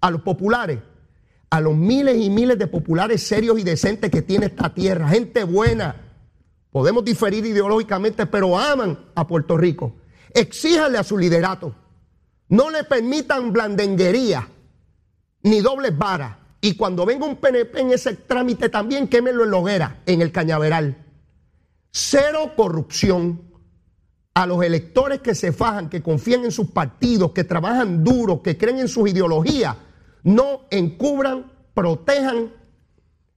A 0.00 0.10
los 0.10 0.22
populares, 0.22 0.78
a 1.50 1.60
los 1.60 1.76
miles 1.76 2.16
y 2.16 2.30
miles 2.30 2.58
de 2.58 2.66
populares 2.66 3.22
serios 3.22 3.58
y 3.58 3.62
decentes 3.62 4.10
que 4.10 4.22
tiene 4.22 4.46
esta 4.46 4.74
tierra, 4.74 5.08
gente 5.08 5.44
buena. 5.44 5.96
Podemos 6.70 7.04
diferir 7.04 7.44
ideológicamente, 7.46 8.26
pero 8.26 8.58
aman 8.58 8.98
a 9.14 9.26
Puerto 9.26 9.56
Rico. 9.56 9.94
Exíjanle 10.34 10.98
a 10.98 11.04
su 11.04 11.16
liderato. 11.16 11.74
No 12.48 12.70
le 12.70 12.84
permitan 12.84 13.52
blandenguería 13.52 14.48
ni 15.42 15.60
dobles 15.60 15.96
varas. 15.96 16.36
Y 16.60 16.74
cuando 16.74 17.06
venga 17.06 17.26
un 17.26 17.36
PNP 17.36 17.80
en 17.80 17.92
ese 17.92 18.14
trámite 18.14 18.68
también, 18.68 19.08
quémelo 19.08 19.44
en 19.44 19.50
la 19.50 19.56
hoguera, 19.56 20.02
en 20.06 20.20
el 20.20 20.32
cañaveral. 20.32 21.04
Cero 21.90 22.52
corrupción. 22.56 23.42
A 24.34 24.44
los 24.44 24.62
electores 24.62 25.20
que 25.20 25.34
se 25.34 25.50
fajan, 25.50 25.88
que 25.88 26.02
confían 26.02 26.44
en 26.44 26.52
sus 26.52 26.70
partidos, 26.70 27.32
que 27.32 27.44
trabajan 27.44 28.04
duro, 28.04 28.42
que 28.42 28.58
creen 28.58 28.80
en 28.80 28.88
sus 28.88 29.08
ideologías, 29.08 29.76
no 30.22 30.62
encubran, 30.70 31.52
protejan 31.74 32.52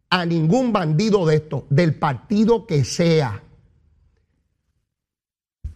a 0.10 0.26
ningún 0.26 0.74
bandido 0.74 1.26
de 1.26 1.36
esto, 1.36 1.68
del 1.70 1.96
partido 1.96 2.65
que 2.65 2.84
sea. 2.84 3.44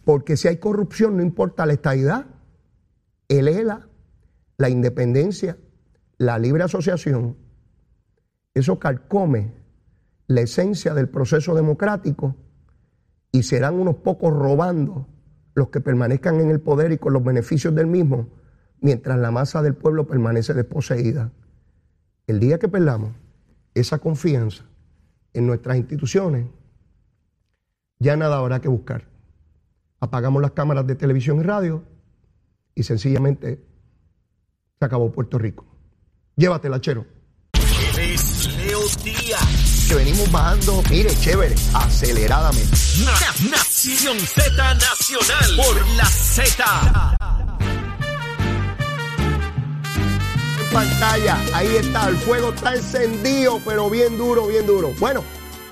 Porque 0.04 0.36
si 0.36 0.48
hay 0.48 0.58
corrupción, 0.58 1.16
no 1.16 1.22
importa 1.22 1.66
la 1.66 1.72
estadidad, 1.72 2.26
el 3.28 3.48
ELA, 3.48 3.88
la 4.56 4.68
independencia, 4.68 5.56
la 6.18 6.38
libre 6.38 6.64
asociación, 6.64 7.36
eso 8.54 8.78
calcome 8.78 9.52
la 10.26 10.40
esencia 10.42 10.94
del 10.94 11.08
proceso 11.08 11.54
democrático 11.54 12.36
y 13.32 13.42
serán 13.42 13.74
unos 13.74 13.96
pocos 13.96 14.32
robando 14.32 15.08
los 15.54 15.68
que 15.68 15.80
permanezcan 15.80 16.40
en 16.40 16.50
el 16.50 16.60
poder 16.60 16.92
y 16.92 16.98
con 16.98 17.12
los 17.12 17.24
beneficios 17.24 17.74
del 17.74 17.86
mismo, 17.86 18.28
mientras 18.84 19.18
la 19.18 19.30
masa 19.30 19.62
del 19.62 19.74
pueblo 19.74 20.06
permanece 20.06 20.52
desposeída. 20.52 21.32
El 22.26 22.38
día 22.38 22.58
que 22.58 22.68
perdamos 22.68 23.14
esa 23.72 23.98
confianza 23.98 24.64
en 25.32 25.46
nuestras 25.46 25.78
instituciones, 25.78 26.46
ya 27.98 28.14
nada 28.18 28.36
habrá 28.36 28.60
que 28.60 28.68
buscar. 28.68 29.08
Apagamos 30.00 30.42
las 30.42 30.50
cámaras 30.50 30.86
de 30.86 30.96
televisión 30.96 31.40
y 31.40 31.44
radio 31.44 31.82
y 32.74 32.82
sencillamente 32.82 33.64
se 34.78 34.84
acabó 34.84 35.10
Puerto 35.10 35.38
Rico. 35.38 35.64
Llévatela, 36.36 36.78
chero. 36.78 37.06
Que 39.88 39.94
venimos 39.94 40.30
bajando, 40.30 40.82
mire, 40.90 41.08
chévere, 41.20 41.54
aceleradamente. 41.72 42.76
Nación 43.50 44.18
Z 44.18 44.74
Nacional 44.74 45.56
por 45.56 45.96
la 45.96 46.04
Z. 46.04 47.23
pantalla. 50.74 51.38
Ahí 51.54 51.76
está, 51.76 52.08
el 52.08 52.16
fuego 52.16 52.52
está 52.52 52.74
encendido, 52.74 53.60
pero 53.64 53.88
bien 53.88 54.18
duro, 54.18 54.48
bien 54.48 54.66
duro. 54.66 54.90
Bueno, 54.98 55.22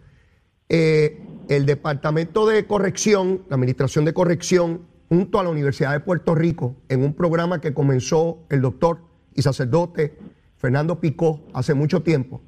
Eh, 0.68 1.22
el 1.48 1.66
Departamento 1.66 2.46
de 2.46 2.66
Corrección, 2.66 3.42
la 3.48 3.56
Administración 3.56 4.04
de 4.04 4.14
Corrección, 4.14 4.82
junto 5.08 5.40
a 5.40 5.42
la 5.42 5.50
Universidad 5.50 5.92
de 5.92 6.00
Puerto 6.00 6.34
Rico 6.34 6.76
en 6.88 7.02
un 7.02 7.14
programa 7.14 7.60
que 7.60 7.72
comenzó 7.72 8.40
el 8.50 8.60
doctor 8.60 9.00
y 9.34 9.42
sacerdote 9.42 10.18
Fernando 10.58 11.00
Picó 11.00 11.40
hace 11.54 11.74
mucho 11.74 12.02
tiempo, 12.02 12.40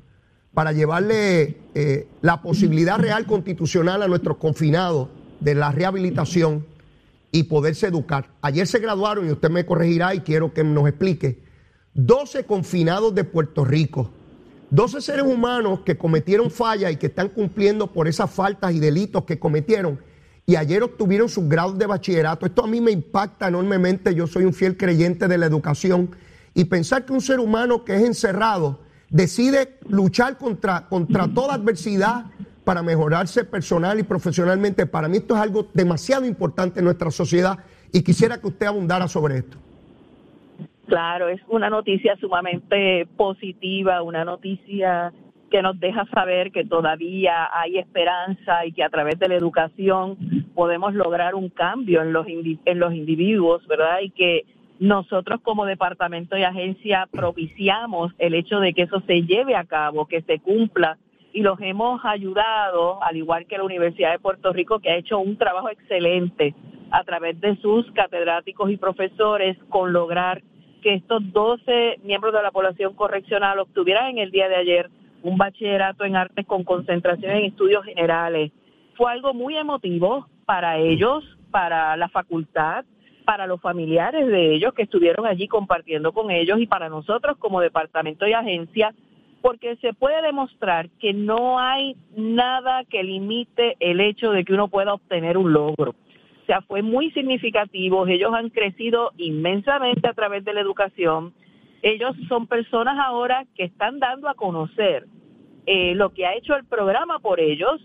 para 0.53 0.73
llevarle 0.73 1.59
eh, 1.75 2.09
la 2.23 2.43
posibilidad 2.43 2.99
real 2.99 3.25
constitucional 3.25 4.03
a 4.03 4.09
nuestros 4.09 4.37
confinados 4.37 5.09
de 5.39 5.55
la 5.55 5.71
rehabilitación 5.71 6.67
y 7.33 7.45
poderse 7.45 7.87
educar. 7.87 8.31
Ayer 8.43 8.67
se 8.67 8.81
graduaron, 8.81 9.29
y 9.29 9.31
usted 9.31 9.49
me 9.49 9.65
corregirá 9.65 10.15
y 10.15 10.21
quiero 10.21 10.53
que 10.53 10.65
nos 10.65 10.89
explique, 10.89 11.43
12 11.95 12.45
confinados 12.45 13.15
de 13.15 13.23
Puerto 13.23 13.65
Rico, 13.65 14.11
12 14.71 15.01
seres 15.01 15.25
humanos 15.25 15.81
que 15.81 15.97
cometieron 15.97 16.51
fallas 16.51 16.93
y 16.93 16.97
que 16.97 17.07
están 17.07 17.29
cumpliendo 17.29 17.93
por 17.93 18.09
esas 18.09 18.31
faltas 18.31 18.73
y 18.73 18.81
delitos 18.81 19.25
que 19.25 19.39
cometieron 19.39 20.01
y 20.51 20.57
ayer 20.57 20.83
obtuvieron 20.83 21.29
sus 21.29 21.49
grados 21.49 21.79
de 21.79 21.87
bachillerato. 21.87 22.45
Esto 22.45 22.65
a 22.65 22.67
mí 22.67 22.81
me 22.81 22.91
impacta 22.91 23.47
enormemente. 23.47 24.13
Yo 24.17 24.27
soy 24.27 24.45
un 24.45 24.53
fiel 24.53 24.77
creyente 24.77 25.29
de 25.29 25.39
la 25.39 25.47
educación 25.47 26.11
y 26.55 26.65
pensar 26.65 27.05
que 27.05 27.13
un 27.13 27.21
ser 27.21 27.39
humano 27.39 27.85
que 27.85 27.95
es 27.95 28.03
encerrado 28.03 28.81
decide 29.11 29.79
luchar 29.89 30.39
contra, 30.39 30.89
contra 30.89 31.29
toda 31.29 31.55
adversidad 31.55 32.25
para 32.65 32.83
mejorarse 32.83 33.45
personal 33.45 34.01
y 34.01 34.03
profesionalmente. 34.03 34.87
Para 34.87 35.07
mí 35.07 35.19
esto 35.19 35.37
es 35.37 35.41
algo 35.41 35.69
demasiado 35.73 36.27
importante 36.27 36.81
en 36.81 36.87
nuestra 36.87 37.13
sociedad 37.13 37.61
y 37.93 38.03
quisiera 38.03 38.41
que 38.41 38.49
usted 38.49 38.67
abundara 38.67 39.07
sobre 39.07 39.39
esto. 39.39 39.57
Claro, 40.89 41.29
es 41.29 41.41
una 41.47 41.71
noticia 41.71 42.17
sumamente 42.17 43.07
positiva, 43.17 44.03
una 44.03 44.25
noticia 44.25 45.13
que 45.51 45.63
nos 45.63 45.79
deja 45.79 46.07
saber 46.15 46.53
que 46.53 46.65
todavía 46.65 47.49
hay 47.53 47.79
esperanza 47.79 48.65
y 48.65 48.73
que 48.73 48.85
a 48.85 48.89
través 48.89 49.19
de 49.19 49.29
la 49.29 49.35
educación 49.35 50.17
podemos 50.55 50.95
lograr 50.95 51.35
un 51.35 51.49
cambio 51.49 52.03
en 52.03 52.13
los, 52.13 52.27
en 52.27 52.79
los 52.79 52.95
individuos, 52.95 53.67
¿verdad? 53.67 54.01
Y 54.03 54.11
que 54.11 54.45
nosotros 54.81 55.41
como 55.43 55.67
departamento 55.67 56.39
y 56.39 56.43
agencia 56.43 57.07
propiciamos 57.11 58.13
el 58.19 58.35
hecho 58.35 58.61
de 58.61 58.73
que 58.73 58.83
eso 58.83 59.03
se 59.07 59.23
lleve 59.23 59.55
a 59.55 59.65
cabo, 59.65 60.07
que 60.07 60.23
se 60.23 60.39
cumpla 60.39 60.97
y 61.33 61.43
los 61.43 61.61
hemos 61.61 62.05
ayudado, 62.05 63.03
al 63.03 63.17
igual 63.17 63.47
que 63.47 63.59
la 63.59 63.65
Universidad 63.65 64.13
de 64.13 64.19
Puerto 64.19 64.53
Rico, 64.53 64.81
que 64.81 64.91
ha 64.91 64.97
hecho 64.97 65.19
un 65.19 65.37
trabajo 65.37 65.69
excelente 65.69 66.55
a 66.91 67.05
través 67.05 67.41
de 67.41 67.57
sus 67.57 67.91
catedráticos 67.93 68.71
y 68.71 68.77
profesores 68.77 69.57
con 69.69 69.93
lograr 69.93 70.43
que 70.83 70.95
estos 70.95 71.31
12 71.33 72.01
miembros 72.03 72.33
de 72.33 72.43
la 72.43 72.51
población 72.51 72.95
correccional 72.95 73.59
obtuvieran 73.59 74.11
en 74.11 74.19
el 74.19 74.31
día 74.31 74.49
de 74.49 74.57
ayer 74.57 74.91
un 75.23 75.37
bachillerato 75.37 76.05
en 76.05 76.17
artes 76.17 76.47
con 76.47 76.65
concentración 76.65 77.33
en 77.33 77.45
estudios 77.45 77.85
generales. 77.85 78.51
Fue 78.97 79.13
algo 79.13 79.35
muy 79.35 79.57
emotivo 79.57 80.27
para 80.51 80.79
ellos, 80.79 81.23
para 81.53 81.97
la 81.97 82.09
facultad, 82.09 82.85
para 83.25 83.47
los 83.47 83.61
familiares 83.61 84.27
de 84.27 84.53
ellos 84.53 84.75
que 84.75 84.83
estuvieron 84.83 85.25
allí 85.25 85.47
compartiendo 85.47 86.11
con 86.11 86.33
ellos 86.33 86.61
y 86.61 86.67
para 86.67 86.89
nosotros 86.89 87.37
como 87.39 87.61
departamento 87.61 88.27
y 88.27 88.33
agencia, 88.33 88.93
porque 89.43 89.77
se 89.77 89.95
puede 89.95 90.21
demostrar 90.23 90.91
que 90.99 91.13
no 91.13 91.61
hay 91.61 91.95
nada 92.17 92.83
que 92.83 93.05
limite 93.05 93.77
el 93.79 94.01
hecho 94.01 94.33
de 94.33 94.45
que 94.45 94.53
uno 94.53 94.67
pueda 94.67 94.93
obtener 94.93 95.39
un 95.39 95.53
logro. 95.53 95.93
O 95.93 96.47
sea, 96.47 96.63
fue 96.63 96.83
muy 96.83 97.13
significativo, 97.13 98.09
ellos 98.09 98.35
han 98.35 98.51
crecido 98.51 99.13
inmensamente 99.19 100.09
a 100.09 100.15
través 100.15 100.45
de 100.45 100.53
la 100.53 100.63
educación, 100.63 101.33
ellos 101.81 102.17
son 102.29 102.49
personas 102.49 102.99
ahora 102.99 103.47
que 103.55 103.63
están 103.63 104.01
dando 104.01 104.29
a 104.29 104.35
conocer 104.35 105.07
eh, 105.67 105.95
lo 105.95 106.11
que 106.11 106.27
ha 106.27 106.35
hecho 106.35 106.57
el 106.57 106.65
programa 106.65 107.21
por 107.21 107.39
ellos 107.39 107.81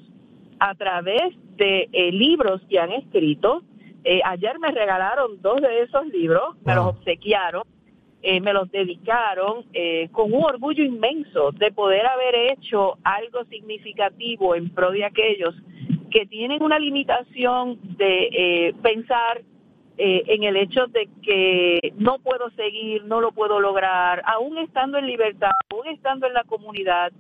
a 0.60 0.76
través 0.76 1.34
de 1.58 1.90
eh, 1.92 2.12
libros 2.12 2.62
que 2.70 2.80
han 2.80 2.92
escrito. 2.92 3.64
Eh, 4.04 4.22
ayer 4.24 4.60
me 4.60 4.72
regalaron 4.72 5.42
dos 5.42 5.62
de 5.62 5.82
esos 5.84 6.06
libros, 6.08 6.56
me 6.64 6.76
los 6.76 6.88
obsequiaron, 6.88 7.64
me 8.42 8.54
los 8.54 8.72
dedicaron 8.72 9.66
con 10.12 10.34
un 10.34 10.44
orgullo 10.44 10.84
inmenso 10.84 11.52
de 11.52 11.72
poder 11.72 12.08
haber 12.08 12.34
hecho 12.54 12.98
algo 13.04 13.46
significativo 13.46 14.56
en 14.56 14.72
pro 14.72 14.90
de 14.90 15.06
aquellos 15.06 15.54
que 16.10 16.26
tienen 16.26 16.64
una 16.64 16.80
limitación 16.80 17.78
de 17.98 18.74
pensar 18.82 19.44
eh, 19.98 20.24
en 20.28 20.44
el 20.44 20.58
hecho 20.58 20.88
de 20.88 21.08
que 21.24 21.94
no 21.98 22.20
puedo 22.20 22.50
seguir, 22.52 23.06
no 23.06 23.22
lo 23.22 23.32
puedo 23.32 23.62
lograr, 23.62 24.22
aún 24.26 24.58
estando 24.58 24.98
en 24.98 25.08
libertad, 25.08 25.52
aún 25.72 25.88
estando 25.88 26.28
en 26.28 26.34
la 26.34 26.44
comunidad. 26.44 27.14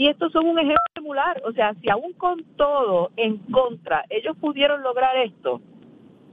Y 0.00 0.08
estos 0.08 0.32
son 0.32 0.46
un 0.46 0.58
ejemplo 0.58 0.78
emular, 0.94 1.42
o 1.44 1.52
sea, 1.52 1.74
si 1.74 1.90
aún 1.90 2.14
con 2.14 2.42
todo 2.56 3.10
en 3.18 3.36
contra 3.36 4.06
ellos 4.08 4.34
pudieron 4.40 4.82
lograr 4.82 5.14
esto, 5.18 5.60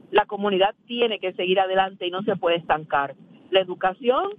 la 0.10 0.25
comunidad 0.25 0.73
tiene 0.86 1.19
que 1.19 1.34
seguir 1.34 1.60
adelante 1.60 2.08
y 2.08 2.10
no 2.10 2.21
se 2.23 2.38
puede 2.38 2.56
estancar. 2.56 3.15
La 3.51 3.60
educación 3.60 4.30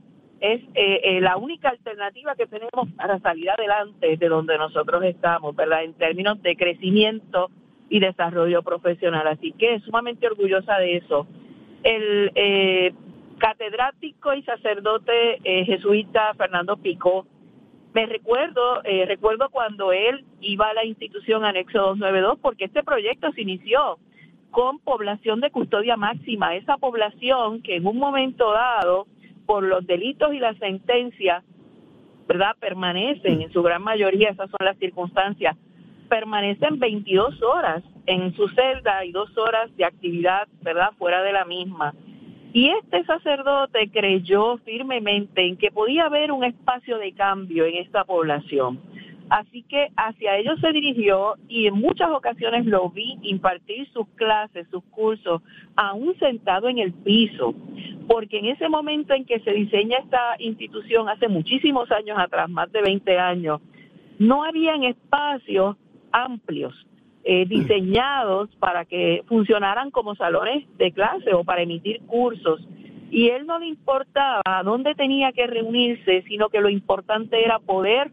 es 0.41 0.63
eh, 0.75 1.01
eh, 1.05 1.21
la 1.21 1.37
única 1.37 1.69
alternativa 1.69 2.37
que 2.37 2.47
tenemos 2.47 2.89
para 2.97 3.19
salir 3.19 3.51
adelante 3.51 4.17
de 4.17 4.29
donde 4.29 4.57
nosotros 4.57 5.05
estamos, 5.05 5.55
¿verdad? 5.55 5.85
En 5.85 5.93
términos 5.93 6.41
de 6.41 6.57
crecimiento 6.57 7.51
y 7.91 8.01
desarrollo 8.01 8.63
profesional. 8.63 9.27
Así 9.27 9.53
que 9.53 9.79
sumamente 9.81 10.27
orgullosa 10.27 10.79
de 10.79 10.97
eso 10.97 11.27
el 11.83 12.33
eh, 12.35 12.95
catedrático 13.37 14.33
y 14.33 14.43
sacerdote 14.45 15.39
eh, 15.45 15.67
jesuita 15.67 16.33
Fernando 16.33 16.79
Pico, 16.79 17.27
me 17.95 18.07
recuerdo, 18.07 18.83
eh, 18.85 19.07
recuerdo 19.07 19.49
cuando 19.51 19.93
él 19.93 20.25
iba 20.41 20.69
a 20.69 20.75
la 20.75 20.85
institución 20.85 21.45
anexo 21.45 21.79
292, 21.79 22.39
porque 22.41 22.67
este 22.67 22.83
proyecto 22.83 23.33
se 23.33 23.43
inició 23.43 23.99
con 24.51 24.79
población 24.79 25.41
de 25.41 25.51
custodia 25.51 25.97
máxima, 25.97 26.55
esa 26.55 26.77
población 26.77 27.63
que 27.63 27.77
en 27.77 27.87
un 27.87 27.99
momento 27.99 28.53
dado, 28.53 29.07
por 29.47 29.63
los 29.63 29.87
delitos 29.87 30.35
y 30.35 30.39
las 30.39 30.57
sentencias, 30.59 31.43
¿verdad? 32.27 32.55
Permanecen, 32.61 33.41
en 33.41 33.53
su 33.53 33.63
gran 33.63 33.83
mayoría, 33.83 34.31
esas 34.31 34.51
son 34.51 34.65
las 34.65 34.77
circunstancias, 34.79 35.57
permanecen 36.09 36.79
22 36.79 37.43
horas 37.43 37.83
en 38.07 38.35
su 38.35 38.49
celda 38.49 39.05
y 39.05 39.13
dos 39.13 39.37
horas 39.39 39.75
de 39.77 39.85
actividad, 39.85 40.49
¿verdad?, 40.63 40.91
fuera 40.99 41.23
de 41.23 41.33
la 41.33 41.45
misma. 41.45 41.95
Y 42.59 42.71
este 42.71 43.05
sacerdote 43.05 43.89
creyó 43.89 44.57
firmemente 44.65 45.47
en 45.47 45.57
que 45.57 45.71
podía 45.71 46.07
haber 46.07 46.33
un 46.33 46.43
espacio 46.43 46.99
de 46.99 47.13
cambio 47.13 47.65
en 47.65 47.77
esta 47.77 48.03
población. 48.03 48.81
Así 49.31 49.63
que 49.63 49.91
hacia 49.97 50.37
ellos 50.39 50.59
se 50.61 50.73
dirigió 50.73 51.37
y 51.49 51.69
en 51.69 51.75
muchas 51.75 52.11
ocasiones 52.11 52.67
lo 52.67 52.91
vi 52.91 53.17
impartir 53.23 53.89
sus 53.93 54.09
clases, 54.17 54.67
sus 54.73 54.83
cursos, 54.87 55.41
aún 55.77 56.19
sentado 56.19 56.69
en 56.69 56.79
el 56.79 56.93
piso, 56.93 57.55
porque 58.09 58.41
en 58.41 58.47
ese 58.47 58.69
momento 58.69 59.15
en 59.15 59.25
que 59.25 59.39
se 59.39 59.53
diseña 59.53 59.99
esta 59.99 60.35
institución, 60.41 61.09
hace 61.09 61.29
muchísimos 61.29 61.89
años 61.93 62.19
atrás, 62.19 62.51
más 62.51 62.73
de 62.73 62.83
20 62.83 63.21
años, 63.21 63.61
no 64.19 64.43
habían 64.43 64.83
espacios 64.83 65.77
amplios 66.11 66.75
eh, 67.31 67.45
diseñados 67.45 68.49
para 68.59 68.87
que 68.87 69.23
funcionaran 69.29 69.91
como 69.91 70.15
salones 70.15 70.65
de 70.79 70.93
clase 70.93 71.35
o 71.35 71.45
para 71.45 71.61
emitir 71.61 72.01
cursos. 72.07 72.67
Y 73.11 73.29
él 73.29 73.45
no 73.45 73.59
le 73.59 73.67
importaba 73.67 74.63
dónde 74.65 74.95
tenía 74.95 75.31
que 75.33 75.47
reunirse, 75.47 76.23
sino 76.27 76.49
que 76.49 76.63
lo 76.63 76.71
importante 76.71 77.45
era 77.45 77.59
poder 77.59 78.13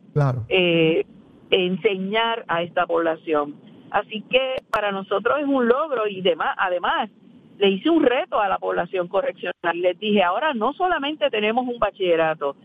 eh, 0.49 1.06
enseñar 1.49 2.43
a 2.49 2.62
esta 2.63 2.86
población. 2.86 3.56
Así 3.89 4.21
que 4.30 4.56
para 4.69 4.91
nosotros 4.91 5.39
es 5.39 5.45
un 5.45 5.65
logro 5.65 6.08
y 6.10 6.19
demás, 6.19 6.54
además 6.58 7.10
le 7.58 7.69
hice 7.69 7.89
un 7.89 8.04
reto 8.04 8.41
a 8.41 8.49
la 8.49 8.58
población 8.58 9.08
correccional 9.08 9.75
y 9.75 9.80
les 9.80 9.97
dije, 9.97 10.23
ahora 10.23 10.54
no 10.54 10.73
solamente 10.73 11.30
tenemos 11.30 11.65
un 11.65 11.80
bachillerato, 11.80 12.58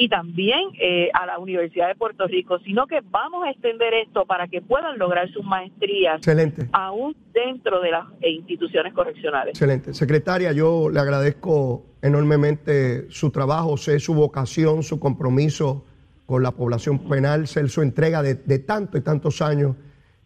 y 0.00 0.08
también 0.08 0.70
eh, 0.80 1.10
a 1.12 1.26
la 1.26 1.38
Universidad 1.38 1.88
de 1.88 1.94
Puerto 1.94 2.26
Rico, 2.26 2.58
sino 2.60 2.86
que 2.86 3.02
vamos 3.10 3.44
a 3.46 3.50
extender 3.50 3.92
esto 3.92 4.24
para 4.24 4.48
que 4.48 4.62
puedan 4.62 4.98
lograr 4.98 5.30
sus 5.30 5.44
maestrías 5.44 6.16
Excelente. 6.16 6.70
aún 6.72 7.14
dentro 7.34 7.82
de 7.82 7.90
las 7.90 8.06
instituciones 8.22 8.94
correccionales. 8.94 9.50
Excelente. 9.50 9.92
Secretaria, 9.92 10.52
yo 10.52 10.88
le 10.88 11.00
agradezco 11.00 11.84
enormemente 12.00 13.10
su 13.10 13.30
trabajo, 13.30 13.76
sé 13.76 14.00
su 14.00 14.14
vocación, 14.14 14.82
su 14.82 14.98
compromiso 14.98 15.84
con 16.24 16.42
la 16.42 16.52
población 16.52 17.00
penal, 17.00 17.46
ser 17.46 17.68
su 17.68 17.82
entrega 17.82 18.22
de, 18.22 18.36
de 18.36 18.58
tantos 18.58 18.98
y 19.02 19.04
tantos 19.04 19.42
años 19.42 19.76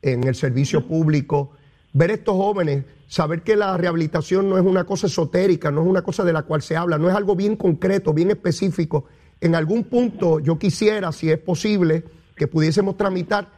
en 0.03 0.23
el 0.23 0.37
servicio 0.37 0.87
público. 0.87 1.51
Ver 1.95 2.13
estos 2.13 2.37
jóvenes, 2.37 2.85
saber 3.09 3.43
que 3.43 3.57
la 3.57 3.77
rehabilitación 3.77 4.49
no 4.49 4.57
es 4.57 4.65
una 4.65 4.85
cosa 4.85 5.09
esotérica, 5.09 5.73
no 5.73 5.83
es 5.83 5.89
una 5.89 6.03
cosa 6.03 6.23
de 6.23 6.33
la 6.33 6.45
cual 6.45 6.63
se 6.63 6.77
habla, 6.77 6.97
no 6.97 7.09
es 7.09 7.17
algo 7.17 7.35
bien 7.35 7.57
concreto, 7.57 8.15
bien 8.15 8.31
específico 8.31 9.07
en 9.45 9.55
algún 9.55 9.85
punto 9.85 10.41
yo 10.41 10.59
quisiera, 10.59 11.13
si 11.13 11.31
es 11.31 11.39
posible, 11.39 12.03
que 12.35 12.49
pudiésemos 12.49 12.97
tramitar, 12.97 13.51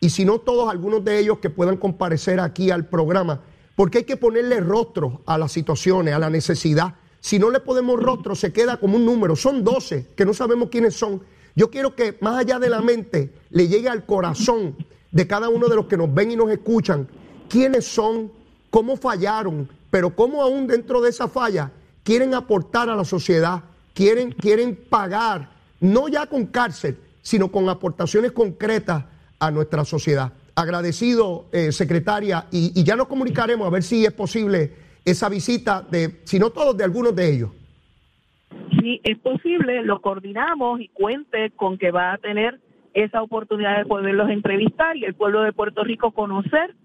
y 0.00 0.10
si 0.10 0.24
no 0.24 0.40
todos, 0.40 0.68
algunos 0.68 1.04
de 1.04 1.20
ellos 1.20 1.38
que 1.38 1.48
puedan 1.48 1.76
comparecer 1.76 2.40
aquí 2.40 2.72
al 2.72 2.86
programa, 2.86 3.40
porque 3.76 3.98
hay 3.98 4.04
que 4.04 4.16
ponerle 4.16 4.58
rostro 4.58 5.22
a 5.26 5.38
las 5.38 5.52
situaciones, 5.52 6.12
a 6.12 6.18
la 6.18 6.28
necesidad. 6.28 6.96
Si 7.20 7.38
no 7.38 7.50
le 7.50 7.60
podemos 7.60 8.02
rostro, 8.02 8.34
se 8.34 8.52
queda 8.52 8.78
como 8.78 8.96
un 8.96 9.06
número. 9.06 9.36
Son 9.36 9.62
12 9.62 10.08
que 10.16 10.24
no 10.24 10.34
sabemos 10.34 10.70
quiénes 10.70 10.94
son. 10.94 11.22
Yo 11.54 11.70
quiero 11.70 11.94
que 11.94 12.18
más 12.20 12.36
allá 12.36 12.58
de 12.58 12.70
la 12.70 12.80
mente 12.80 13.32
le 13.50 13.68
llegue 13.68 13.88
al 13.88 14.06
corazón 14.06 14.74
de 15.12 15.26
cada 15.28 15.48
uno 15.48 15.68
de 15.68 15.76
los 15.76 15.86
que 15.86 15.96
nos 15.96 16.12
ven 16.12 16.32
y 16.32 16.36
nos 16.36 16.50
escuchan 16.50 17.06
quiénes 17.48 17.86
son, 17.86 18.32
cómo 18.70 18.96
fallaron, 18.96 19.68
pero 19.92 20.16
cómo 20.16 20.42
aún 20.42 20.66
dentro 20.66 21.00
de 21.00 21.10
esa 21.10 21.28
falla 21.28 21.70
quieren 22.02 22.34
aportar 22.34 22.90
a 22.90 22.96
la 22.96 23.04
sociedad 23.04 23.62
quieren, 23.98 24.30
quieren 24.30 24.78
pagar, 24.88 25.48
no 25.80 26.06
ya 26.06 26.26
con 26.26 26.46
cárcel, 26.46 26.96
sino 27.20 27.50
con 27.50 27.68
aportaciones 27.68 28.30
concretas 28.30 29.04
a 29.40 29.50
nuestra 29.50 29.84
sociedad. 29.84 30.32
Agradecido, 30.54 31.46
eh, 31.50 31.72
secretaria, 31.72 32.46
y, 32.52 32.84
ya 32.84 32.94
nos 32.94 33.08
comunicaremos 33.08 33.66
a 33.66 33.70
ver 33.70 33.82
si 33.82 34.04
es 34.04 34.12
posible 34.12 34.70
esa 35.04 35.28
visita 35.28 35.82
de, 35.82 36.20
si 36.22 36.38
no 36.38 36.50
todos, 36.50 36.76
de 36.76 36.84
algunos 36.84 37.16
de 37.16 37.28
ellos. 37.28 37.50
Sí, 38.80 39.00
es 39.02 39.18
posible, 39.18 39.82
lo 39.82 40.00
coordinamos 40.00 40.80
y 40.80 40.88
cuente 40.90 41.50
con 41.56 41.76
que 41.76 41.90
va 41.90 42.12
a 42.12 42.18
tener 42.18 42.60
esa 42.94 43.20
oportunidad 43.20 43.78
de 43.78 43.84
poderlos 43.84 44.30
entrevistar 44.30 44.96
y 44.96 45.06
el 45.06 45.14
pueblo 45.14 45.42
de 45.42 45.52
Puerto 45.52 45.82
Rico 45.82 46.12
conocer 46.12 46.76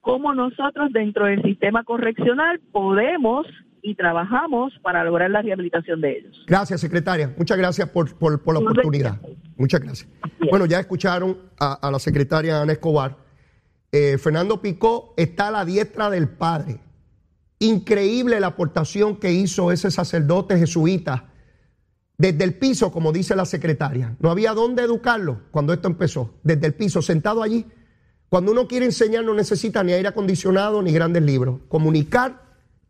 cómo 0.00 0.34
nosotros 0.34 0.92
dentro 0.92 1.26
del 1.26 1.40
sistema 1.42 1.84
correccional 1.84 2.60
podemos 2.72 3.46
y 3.88 3.94
trabajamos 3.94 4.72
para 4.82 5.02
lograr 5.04 5.30
la 5.30 5.42
rehabilitación 5.42 6.00
de 6.00 6.18
ellos. 6.18 6.44
Gracias, 6.46 6.80
secretaria. 6.80 7.32
Muchas 7.36 7.56
gracias 7.56 7.88
por, 7.88 8.08
la 8.20 8.58
oportunidad. 8.58 9.20
Muchas 9.56 9.80
gracias. 9.80 10.08
Bueno, 10.50 10.66
ya 10.66 10.80
escucharon 10.80 11.36
a, 11.58 11.90
la 11.90 11.98
secretaria 11.98 12.60
Ana 12.60 12.72
Escobar 12.72 13.16
eh, 13.90 14.18
Fernando 14.18 14.60
Picó 14.60 15.14
está 15.16 15.48
a 15.48 15.50
la 15.50 15.64
diestra 15.64 16.10
del 16.10 16.28
Padre. 16.28 16.80
Increíble 17.58 18.38
la 18.38 18.48
aportación 18.48 19.16
que 19.16 19.32
hizo 19.32 19.72
ese 19.72 19.90
sacerdote 19.90 20.58
jesuita 20.58 21.24
desde 22.18 22.44
el 22.44 22.54
piso, 22.54 22.92
como 22.92 23.12
dice 23.12 23.34
la 23.34 23.46
secretaria. 23.46 24.16
No 24.20 24.30
había 24.30 24.52
dónde 24.52 24.82
educarlo 24.82 25.40
cuando 25.50 25.72
esto 25.72 25.88
empezó. 25.88 26.34
Desde 26.42 26.66
el 26.66 26.74
piso, 26.74 27.00
sentado 27.00 27.42
allí. 27.42 27.64
Cuando 28.28 28.52
uno 28.52 28.68
quiere 28.68 28.84
enseñar 28.84 29.24
no 29.24 29.32
necesita 29.32 29.82
ni 29.82 29.92
aire 29.92 30.08
acondicionado 30.08 30.82
ni 30.82 30.92
grandes 30.92 31.22
libros. 31.22 31.60
Comunicar, 31.68 32.42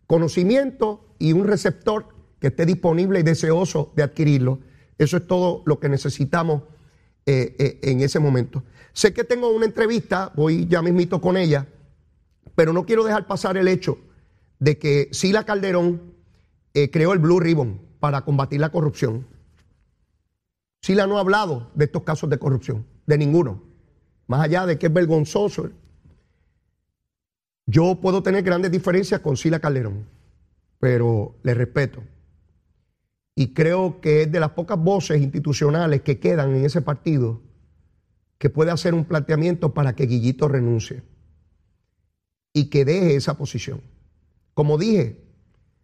conocimiento 0.09 1.05
y 1.21 1.33
un 1.35 1.47
receptor 1.47 2.07
que 2.41 2.49
esté 2.49 2.67
disponible 2.67 3.21
y 3.21 3.23
deseoso 3.23 3.93
de 3.95 4.03
adquirirlo. 4.03 4.59
Eso 4.97 5.19
es 5.19 5.27
todo 5.29 5.63
lo 5.67 5.79
que 5.79 5.89
necesitamos 5.89 6.63
eh, 7.27 7.55
eh, 7.59 7.79
en 7.83 8.01
ese 8.01 8.19
momento. 8.19 8.65
Sé 8.93 9.13
que 9.13 9.23
tengo 9.23 9.51
una 9.51 9.67
entrevista, 9.67 10.33
voy 10.35 10.67
ya 10.67 10.83
mismito 10.83 11.21
con 11.21 11.37
ella, 11.37 11.69
pero 12.57 12.73
no 12.73 12.87
quiero 12.87 13.05
dejar 13.05 13.27
pasar 13.27 13.57
el 13.57 13.69
hecho 13.69 13.99
de 14.59 14.79
que 14.79 15.09
Sila 15.13 15.45
Calderón 15.45 16.15
eh, 16.75 16.91
creó 16.91 17.13
el 17.13 17.19
Blue 17.19 17.39
Ribbon 17.39 17.81
para 18.01 18.23
combatir 18.23 18.61
la 18.61 18.71
corrupción. 18.71 19.27
Sila 20.81 21.07
no 21.07 21.19
ha 21.19 21.21
hablado 21.21 21.71
de 21.75 21.85
estos 21.85 22.03
casos 22.03 22.31
de 22.31 22.39
corrupción, 22.39 22.87
de 23.07 23.19
ninguno. 23.19 23.63
Más 24.27 24.41
allá 24.41 24.65
de 24.65 24.79
que 24.79 24.87
es 24.87 24.93
vergonzoso. 24.93 25.71
Yo 27.71 27.97
puedo 28.01 28.23
tener 28.23 28.43
grandes 28.43 28.71
diferencias 28.71 29.21
con 29.21 29.37
Sila 29.37 29.61
Calderón, 29.61 30.07
pero 30.81 31.37
le 31.43 31.53
respeto. 31.53 32.03
Y 33.35 33.53
creo 33.53 34.01
que 34.01 34.23
es 34.23 34.33
de 34.33 34.41
las 34.41 34.53
pocas 34.53 34.83
voces 34.83 35.21
institucionales 35.21 36.01
que 36.01 36.19
quedan 36.19 36.57
en 36.57 36.65
ese 36.65 36.81
partido 36.81 37.43
que 38.39 38.49
puede 38.49 38.71
hacer 38.71 38.95
un 38.95 39.05
planteamiento 39.05 39.75
para 39.75 39.95
que 39.95 40.07
Guillito 40.07 40.49
renuncie 40.49 41.03
y 42.55 42.71
que 42.71 42.87
deje 42.87 43.17
esa 43.17 43.37
posición. 43.37 43.83
Como 44.55 44.79
dije, 44.79 45.23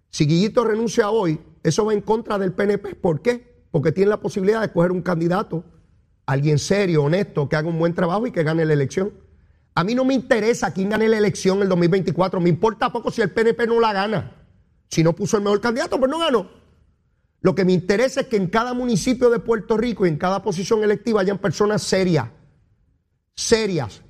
si 0.08 0.24
Guillito 0.24 0.64
renuncia 0.64 1.10
hoy, 1.10 1.38
eso 1.62 1.84
va 1.84 1.92
en 1.92 2.00
contra 2.00 2.38
del 2.38 2.54
PNP. 2.54 2.94
¿Por 2.94 3.20
qué? 3.20 3.66
Porque 3.70 3.92
tiene 3.92 4.08
la 4.08 4.22
posibilidad 4.22 4.60
de 4.60 4.66
escoger 4.66 4.90
un 4.90 5.02
candidato, 5.02 5.66
alguien 6.24 6.58
serio, 6.58 7.04
honesto, 7.04 7.46
que 7.46 7.56
haga 7.56 7.68
un 7.68 7.78
buen 7.78 7.92
trabajo 7.92 8.26
y 8.26 8.32
que 8.32 8.42
gane 8.42 8.64
la 8.64 8.72
elección. 8.72 9.12
A 9.74 9.82
mí 9.82 9.94
no 9.94 10.04
me 10.04 10.14
interesa 10.14 10.72
quién 10.72 10.88
gane 10.88 11.08
la 11.08 11.18
elección 11.18 11.56
en 11.58 11.64
el 11.64 11.68
2024. 11.68 12.40
Me 12.40 12.48
importa 12.48 12.92
poco 12.92 13.10
si 13.10 13.22
el 13.22 13.30
PNP 13.30 13.66
no 13.66 13.80
la 13.80 13.92
gana. 13.92 14.36
Si 14.88 15.02
no 15.02 15.14
puso 15.14 15.36
el 15.36 15.42
mejor 15.42 15.60
candidato, 15.60 15.98
pues 15.98 16.10
no 16.10 16.18
ganó. 16.18 16.48
Lo 17.40 17.54
que 17.54 17.64
me 17.64 17.72
interesa 17.72 18.22
es 18.22 18.28
que 18.28 18.36
en 18.36 18.46
cada 18.46 18.72
municipio 18.72 19.28
de 19.30 19.40
Puerto 19.40 19.76
Rico 19.76 20.06
y 20.06 20.08
en 20.08 20.16
cada 20.16 20.42
posición 20.42 20.82
electiva 20.82 21.20
hayan 21.20 21.38
personas 21.38 21.82
serias, 21.82 22.28
serias, 23.34 24.02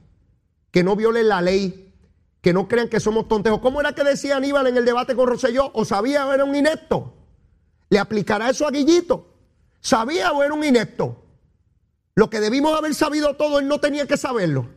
que 0.70 0.84
no 0.84 0.94
violen 0.94 1.28
la 1.28 1.40
ley, 1.40 1.92
que 2.40 2.52
no 2.52 2.68
crean 2.68 2.88
que 2.88 3.00
somos 3.00 3.26
tontejos. 3.26 3.60
¿Cómo 3.60 3.80
era 3.80 3.94
que 3.94 4.04
decía 4.04 4.36
Aníbal 4.36 4.66
en 4.66 4.76
el 4.76 4.84
debate 4.84 5.16
con 5.16 5.26
Rosselló? 5.26 5.70
¿O 5.74 5.84
sabía 5.84 6.26
o 6.26 6.32
era 6.32 6.44
un 6.44 6.54
inepto? 6.54 7.14
¿Le 7.88 7.98
aplicará 7.98 8.50
eso 8.50 8.66
a 8.66 8.70
Guillito? 8.70 9.34
¿Sabía 9.80 10.30
o 10.32 10.42
era 10.42 10.52
un 10.52 10.62
inepto? 10.62 11.24
Lo 12.14 12.30
que 12.30 12.38
debimos 12.38 12.76
haber 12.78 12.94
sabido 12.94 13.34
todo, 13.34 13.58
él 13.58 13.66
no 13.66 13.80
tenía 13.80 14.06
que 14.06 14.16
saberlo. 14.16 14.68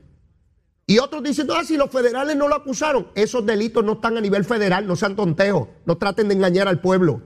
Y 0.89 1.00
otros 1.00 1.21
dicen, 1.21 1.47
ah, 1.54 1.65
si 1.65 1.76
los 1.76 1.91
federales 1.91 2.38
no 2.38 2.47
lo 2.47 2.56
acusaron, 2.56 3.10
esos 3.13 3.45
delitos 3.45 3.84
no 3.84 3.93
están 3.93 4.15
a 4.15 4.21
nivel 4.21 4.45
federal, 4.45 4.88
no 4.88 4.95
sean 4.95 5.17
tontejos, 5.17 5.67
no 5.86 5.97
traten 5.97 6.30
de 6.30 6.36
engañar 6.36 6.69
al 6.69 6.80
pueblo. 6.80 7.21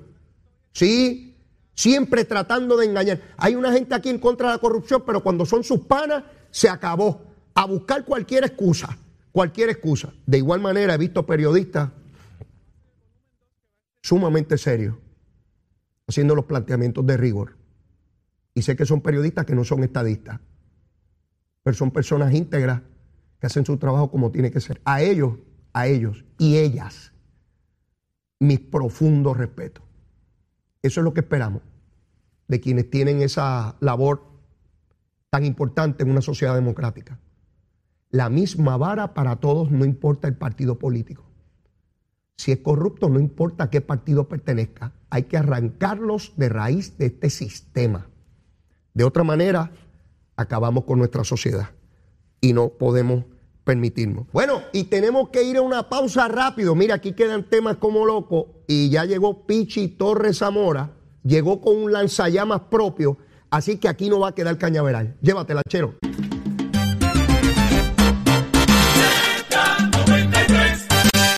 Sí, 0.73 1.37
siempre 1.75 2.25
tratando 2.25 2.75
de 2.75 2.87
engañar. 2.87 3.21
Hay 3.37 3.53
una 3.53 3.71
gente 3.71 3.93
aquí 3.93 4.09
en 4.09 4.17
contra 4.17 4.47
de 4.47 4.55
la 4.55 4.59
corrupción, 4.59 5.03
pero 5.05 5.21
cuando 5.21 5.45
son 5.45 5.63
sus 5.63 5.81
panas, 5.81 6.23
se 6.49 6.67
acabó. 6.67 7.21
A 7.53 7.65
buscar 7.65 8.03
cualquier 8.03 8.45
excusa, 8.45 8.97
cualquier 9.31 9.69
excusa. 9.69 10.11
De 10.25 10.39
igual 10.39 10.59
manera, 10.59 10.95
he 10.95 10.97
visto 10.97 11.23
periodistas 11.25 11.91
sumamente 14.01 14.57
serios 14.57 14.95
haciendo 16.07 16.33
los 16.33 16.45
planteamientos 16.45 17.05
de 17.05 17.15
rigor. 17.15 17.57
Y 18.55 18.63
sé 18.63 18.75
que 18.75 18.87
son 18.87 19.01
periodistas 19.01 19.45
que 19.45 19.53
no 19.53 19.63
son 19.63 19.83
estadistas, 19.83 20.39
pero 21.61 21.75
son 21.75 21.91
personas 21.91 22.33
íntegras 22.33 22.81
que 23.41 23.47
hacen 23.47 23.65
su 23.65 23.77
trabajo 23.77 24.11
como 24.11 24.31
tiene 24.31 24.51
que 24.51 24.61
ser. 24.61 24.79
A 24.85 25.01
ellos, 25.01 25.33
a 25.73 25.87
ellos 25.87 26.23
y 26.37 26.57
ellas, 26.57 27.11
mis 28.39 28.59
profundos 28.59 29.35
respetos. 29.35 29.83
Eso 30.83 31.01
es 31.01 31.03
lo 31.03 31.13
que 31.13 31.21
esperamos 31.21 31.63
de 32.47 32.61
quienes 32.61 32.89
tienen 32.89 33.21
esa 33.21 33.75
labor 33.79 34.23
tan 35.31 35.43
importante 35.43 36.03
en 36.03 36.11
una 36.11 36.21
sociedad 36.21 36.53
democrática. 36.53 37.19
La 38.11 38.29
misma 38.29 38.77
vara 38.77 39.15
para 39.15 39.37
todos, 39.37 39.71
no 39.71 39.85
importa 39.85 40.27
el 40.27 40.35
partido 40.35 40.77
político. 40.77 41.25
Si 42.37 42.51
es 42.51 42.59
corrupto, 42.59 43.09
no 43.09 43.19
importa 43.19 43.65
a 43.65 43.69
qué 43.71 43.81
partido 43.81 44.27
pertenezca. 44.27 44.93
Hay 45.09 45.23
que 45.23 45.37
arrancarlos 45.37 46.33
de 46.35 46.49
raíz 46.49 46.97
de 46.97 47.07
este 47.07 47.29
sistema. 47.31 48.07
De 48.93 49.03
otra 49.03 49.23
manera, 49.23 49.71
acabamos 50.35 50.83
con 50.83 50.99
nuestra 50.99 51.23
sociedad 51.23 51.69
y 52.41 52.53
no 52.53 52.69
podemos 52.69 53.23
permitirnos. 53.63 54.25
Bueno, 54.33 54.63
y 54.73 54.85
tenemos 54.85 55.29
que 55.29 55.43
ir 55.43 55.57
a 55.57 55.61
una 55.61 55.87
pausa 55.87 56.27
rápido. 56.27 56.75
Mira, 56.75 56.95
aquí 56.95 57.13
quedan 57.13 57.43
temas 57.43 57.77
como 57.77 58.05
loco 58.05 58.63
y 58.67 58.89
ya 58.89 59.05
llegó 59.05 59.45
Pichi 59.45 59.87
Torres 59.87 60.39
Zamora, 60.39 60.91
llegó 61.23 61.61
con 61.61 61.77
un 61.77 61.93
lanzallamas 61.93 62.61
propio, 62.69 63.17
así 63.49 63.77
que 63.77 63.87
aquí 63.87 64.09
no 64.09 64.19
va 64.19 64.29
a 64.29 64.35
quedar 64.35 64.57
cañaveral. 64.57 65.15
Llévatela, 65.21 65.61
chero. 65.69 65.95